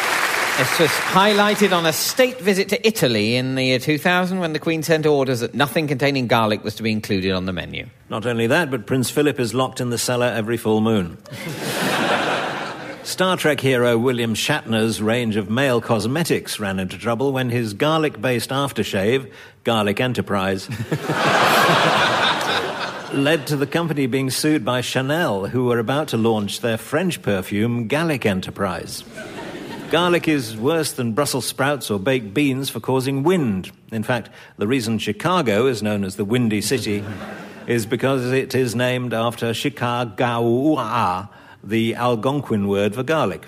It's 0.58 0.76
just 0.76 0.94
highlighted 0.94 1.72
on 1.74 1.86
a 1.86 1.92
state 1.92 2.38
visit 2.38 2.68
to 2.68 2.86
Italy 2.86 3.36
in 3.36 3.54
the 3.54 3.64
year 3.64 3.78
2000 3.78 4.40
when 4.40 4.52
the 4.52 4.58
Queen 4.58 4.82
sent 4.82 5.06
orders 5.06 5.40
that 5.40 5.54
nothing 5.54 5.86
containing 5.88 6.26
garlic 6.26 6.62
was 6.62 6.74
to 6.74 6.82
be 6.82 6.90
included 6.92 7.32
on 7.32 7.46
the 7.46 7.52
menu. 7.54 7.86
Not 8.10 8.26
only 8.26 8.46
that, 8.48 8.70
but 8.70 8.84
Prince 8.86 9.08
Philip 9.08 9.40
is 9.40 9.54
locked 9.54 9.80
in 9.80 9.88
the 9.88 9.96
cellar 9.96 10.26
every 10.26 10.58
full 10.58 10.82
moon. 10.82 11.16
Star 13.10 13.36
Trek 13.36 13.58
hero 13.58 13.98
William 13.98 14.34
Shatner's 14.34 15.02
range 15.02 15.34
of 15.34 15.50
male 15.50 15.80
cosmetics 15.80 16.60
ran 16.60 16.78
into 16.78 16.96
trouble 16.96 17.32
when 17.32 17.50
his 17.50 17.74
garlic 17.74 18.20
based 18.20 18.50
aftershave, 18.50 19.32
Garlic 19.64 20.00
Enterprise, 20.00 20.68
led 23.12 23.48
to 23.48 23.56
the 23.56 23.66
company 23.66 24.06
being 24.06 24.30
sued 24.30 24.64
by 24.64 24.80
Chanel, 24.80 25.46
who 25.46 25.64
were 25.64 25.80
about 25.80 26.06
to 26.08 26.16
launch 26.16 26.60
their 26.60 26.78
French 26.78 27.20
perfume, 27.20 27.88
Gallic 27.88 28.24
Enterprise. 28.24 29.02
Garlic 29.90 30.28
is 30.28 30.56
worse 30.56 30.92
than 30.92 31.12
Brussels 31.12 31.46
sprouts 31.46 31.90
or 31.90 31.98
baked 31.98 32.32
beans 32.32 32.70
for 32.70 32.78
causing 32.78 33.24
wind. 33.24 33.72
In 33.90 34.04
fact, 34.04 34.30
the 34.56 34.68
reason 34.68 35.00
Chicago 35.00 35.66
is 35.66 35.82
known 35.82 36.04
as 36.04 36.14
the 36.14 36.24
Windy 36.24 36.60
City 36.60 37.02
is 37.66 37.86
because 37.86 38.30
it 38.30 38.54
is 38.54 38.76
named 38.76 39.12
after 39.12 39.52
Chicago, 39.52 40.78
the 41.62 41.94
Algonquin 41.94 42.68
word 42.68 42.94
for 42.94 43.02
garlic. 43.02 43.46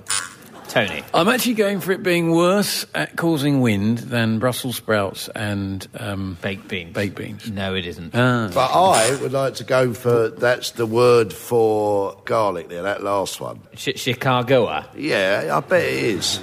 Tony. 0.69 1.03
I'm 1.13 1.29
actually 1.29 1.53
going 1.55 1.81
for 1.81 1.93
it 1.93 2.03
being 2.03 2.31
worse 2.31 2.87
at 2.95 3.15
causing 3.17 3.61
wind 3.61 3.99
than 3.99 4.39
Brussels 4.39 4.77
sprouts 4.77 5.29
and 5.35 5.87
um, 5.99 6.39
Baked 6.41 6.67
beans. 6.67 6.95
baked 6.95 7.15
beans. 7.17 7.51
No, 7.51 7.75
it 7.75 7.85
isn't. 7.87 8.13
But 8.13 8.57
I 8.57 9.19
would 9.21 9.33
like 9.33 9.57
to 9.57 9.65
go 9.65 9.93
for 9.93 10.31
that's 10.31 10.71
the 10.71 10.87
word 10.87 11.31
for 11.35 12.17
garlic 12.25 12.71
there, 12.71 12.85
that 12.85 13.03
last 13.03 13.39
one. 13.39 13.61
Ch- 13.77 13.97
Chicagoa. 13.99 14.87
Yeah, 14.97 15.51
I 15.55 15.61
bet 15.61 15.83
it 15.85 15.93
is. 15.93 16.41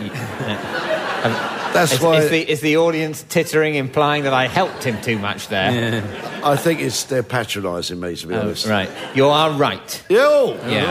That's 1.72 1.92
Is, 1.92 2.00
why 2.00 2.16
is, 2.16 2.30
the, 2.30 2.50
is 2.50 2.60
the 2.60 2.76
audience 2.78 3.22
tittering, 3.28 3.76
implying 3.76 4.24
that 4.24 4.32
I 4.34 4.48
helped 4.48 4.82
him 4.84 5.00
too 5.00 5.18
much 5.18 5.48
there? 5.48 6.02
I 6.44 6.56
think 6.56 6.80
it's 6.80 7.04
they're 7.04 7.22
patronising 7.22 8.00
me, 8.00 8.16
to 8.16 8.26
be 8.26 8.34
Oh, 8.34 8.40
honest. 8.40 8.66
right. 8.66 8.90
You 9.14 9.26
are 9.28 9.52
right. 9.52 10.04
Yo! 10.08 10.58
Yeah. 10.66 10.90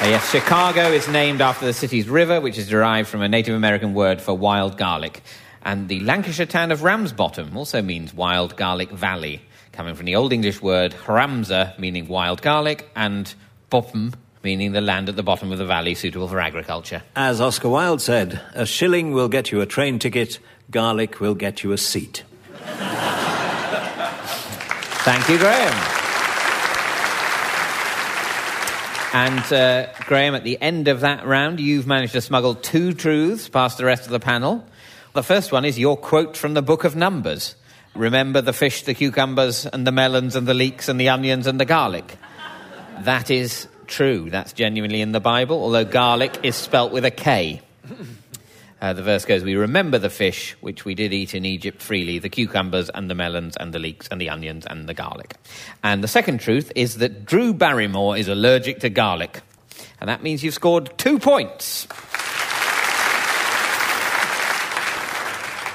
Uh, 0.00 0.06
yes, 0.06 0.30
Chicago 0.30 0.90
is 0.90 1.06
named 1.08 1.40
after 1.40 1.64
the 1.64 1.72
city's 1.72 2.08
river, 2.08 2.40
which 2.40 2.58
is 2.58 2.68
derived 2.68 3.08
from 3.08 3.22
a 3.22 3.28
Native 3.28 3.54
American 3.54 3.94
word 3.94 4.20
for 4.20 4.34
wild 4.34 4.76
garlic. 4.76 5.22
And 5.62 5.88
the 5.88 6.00
Lancashire 6.00 6.46
town 6.46 6.72
of 6.72 6.82
Ramsbottom 6.82 7.56
also 7.56 7.82
means 7.82 8.12
wild 8.12 8.56
garlic 8.56 8.90
valley, 8.90 9.42
coming 9.70 9.94
from 9.94 10.06
the 10.06 10.16
Old 10.16 10.32
English 10.32 10.60
word 10.60 10.92
Ramsa, 11.06 11.78
meaning 11.78 12.08
wild 12.08 12.42
garlic, 12.42 12.90
and 12.96 13.32
Bottom, 13.70 14.12
meaning 14.42 14.72
the 14.72 14.80
land 14.80 15.08
at 15.08 15.16
the 15.16 15.22
bottom 15.22 15.52
of 15.52 15.58
the 15.58 15.66
valley 15.66 15.94
suitable 15.94 16.28
for 16.28 16.40
agriculture. 16.40 17.02
As 17.14 17.40
Oscar 17.40 17.68
Wilde 17.68 18.00
said, 18.00 18.40
a 18.54 18.66
shilling 18.66 19.12
will 19.12 19.28
get 19.28 19.52
you 19.52 19.60
a 19.60 19.66
train 19.66 19.98
ticket, 19.98 20.38
garlic 20.70 21.20
will 21.20 21.34
get 21.34 21.62
you 21.62 21.72
a 21.72 21.78
seat. 21.78 22.24
Thank 25.04 25.28
you, 25.28 25.38
Graeme. 25.38 26.02
And 29.14 29.52
uh, 29.52 29.92
Graeme, 30.06 30.34
at 30.34 30.42
the 30.42 30.60
end 30.62 30.88
of 30.88 31.00
that 31.00 31.26
round, 31.26 31.60
you've 31.60 31.86
managed 31.86 32.14
to 32.14 32.22
smuggle 32.22 32.54
two 32.54 32.94
truths 32.94 33.48
past 33.48 33.76
the 33.76 33.84
rest 33.84 34.06
of 34.06 34.10
the 34.10 34.20
panel. 34.20 34.64
The 35.12 35.22
first 35.22 35.52
one 35.52 35.66
is 35.66 35.78
your 35.78 35.98
quote 35.98 36.34
from 36.34 36.54
the 36.54 36.62
Book 36.62 36.84
of 36.84 36.96
Numbers. 36.96 37.54
Remember 37.94 38.40
the 38.40 38.54
fish, 38.54 38.84
the 38.84 38.94
cucumbers, 38.94 39.66
and 39.66 39.86
the 39.86 39.92
melons, 39.92 40.34
and 40.34 40.48
the 40.48 40.54
leeks, 40.54 40.88
and 40.88 40.98
the 40.98 41.10
onions, 41.10 41.46
and 41.46 41.60
the 41.60 41.66
garlic. 41.66 42.16
That 43.00 43.30
is 43.30 43.68
true. 43.92 44.30
That's 44.30 44.52
genuinely 44.52 45.02
in 45.02 45.12
the 45.12 45.20
Bible, 45.20 45.62
although 45.62 45.84
garlic 45.84 46.40
is 46.42 46.56
spelt 46.56 46.92
with 46.92 47.04
a 47.04 47.10
K. 47.10 47.60
Uh, 48.80 48.92
the 48.92 49.02
verse 49.02 49.24
goes, 49.24 49.44
We 49.44 49.54
remember 49.54 49.98
the 49.98 50.10
fish 50.10 50.56
which 50.60 50.84
we 50.84 50.96
did 50.96 51.12
eat 51.12 51.34
in 51.34 51.44
Egypt 51.44 51.80
freely, 51.80 52.18
the 52.18 52.28
cucumbers 52.28 52.90
and 52.90 53.08
the 53.08 53.14
melons 53.14 53.56
and 53.56 53.72
the 53.72 53.78
leeks 53.78 54.08
and 54.08 54.20
the 54.20 54.28
onions 54.30 54.66
and 54.66 54.88
the 54.88 54.94
garlic. 54.94 55.36
And 55.84 56.02
the 56.02 56.08
second 56.08 56.40
truth 56.40 56.72
is 56.74 56.96
that 56.96 57.24
Drew 57.24 57.54
Barrymore 57.54 58.16
is 58.16 58.26
allergic 58.26 58.80
to 58.80 58.90
garlic. 58.90 59.40
And 60.00 60.08
that 60.08 60.22
means 60.22 60.42
you've 60.42 60.54
scored 60.54 60.92
two 60.98 61.20
points. 61.20 61.86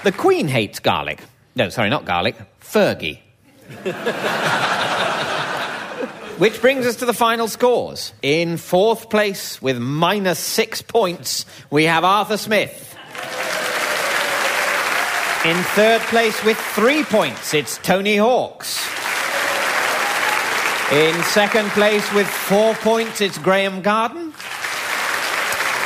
The 0.03 0.11
Queen 0.11 0.47
hates 0.47 0.79
garlic. 0.79 1.21
No, 1.55 1.69
sorry, 1.69 1.89
not 1.89 2.03
garlic, 2.05 2.35
Fergie. 2.61 3.19
Which 6.37 6.61
brings 6.61 6.85
us 6.85 6.97
to 6.97 7.07
the 7.07 7.13
final 7.13 7.47
scores. 7.47 8.13
In 8.21 8.57
fourth 8.57 9.09
place 9.09 9.59
with 9.59 9.79
minus 9.79 10.37
six 10.37 10.83
points, 10.83 11.47
we 11.71 11.85
have 11.85 12.03
Arthur 12.03 12.37
Smith. 12.37 12.95
In 15.45 15.55
third 15.73 16.01
place 16.01 16.43
with 16.43 16.57
three 16.57 17.03
points, 17.03 17.55
it's 17.55 17.79
Tony 17.79 18.17
Hawks. 18.17 18.77
In 20.91 21.15
second 21.23 21.69
place 21.71 22.13
with 22.13 22.27
four 22.27 22.75
points, 22.75 23.19
it's 23.19 23.39
Graeme 23.39 23.81
Garden. 23.81 24.31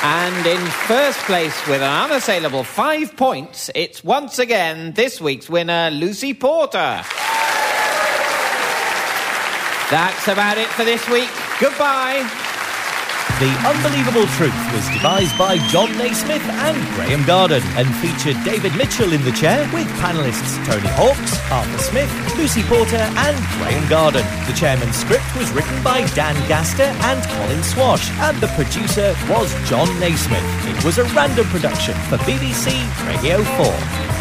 And 0.04 0.46
in 0.46 0.60
first 0.88 1.20
place 1.20 1.56
with 1.68 1.82
an 1.82 2.12
unassailable 2.12 2.66
five 2.66 3.16
points, 3.16 3.70
it's 3.74 4.04
once 4.04 4.38
again 4.38 4.92
this 4.94 5.22
week's 5.22 5.50
winner, 5.50 5.90
Lucy 5.92 6.34
Porter. 6.34 7.04
That's 9.91 10.30
about 10.30 10.58
it 10.58 10.69
for 10.69 10.86
this 10.86 11.04
week. 11.10 11.30
Goodbye. 11.60 12.23
The 13.39 13.51
Unbelievable 13.67 14.25
Truth 14.38 14.56
was 14.71 14.88
devised 14.88 15.38
by 15.38 15.58
Jon 15.67 15.91
Naismith 15.97 16.47
and 16.63 16.77
Graeme 16.95 17.25
Garden 17.25 17.62
and 17.75 17.93
featured 17.95 18.38
David 18.45 18.73
Mitchell 18.77 19.12
in 19.12 19.21
the 19.25 19.34
chair 19.34 19.67
with 19.73 19.88
panellists 19.99 20.63
Tony 20.65 20.88
Hawks, 20.95 21.36
Arthur 21.51 21.77
Smith, 21.80 22.38
Lucy 22.38 22.63
Porter 22.63 22.95
and 22.95 23.38
Graeme 23.58 23.89
Garden. 23.89 24.23
The 24.47 24.54
chairman's 24.54 24.95
script 24.95 25.36
was 25.36 25.51
written 25.51 25.84
by 25.84 26.06
Dan 26.13 26.36
Gaster 26.47 26.84
and 26.84 27.21
Colin 27.36 27.62
Swash 27.63 28.10
and 28.12 28.38
the 28.38 28.47
producer 28.56 29.13
was 29.27 29.51
Jon 29.67 29.89
Naismith. 29.99 30.45
It 30.67 30.86
was 30.86 30.99
a 30.99 31.04
random 31.15 31.47
production 31.47 31.95
for 32.08 32.17
BBC 32.19 32.71
Radio 33.08 33.43
4. 33.43 34.21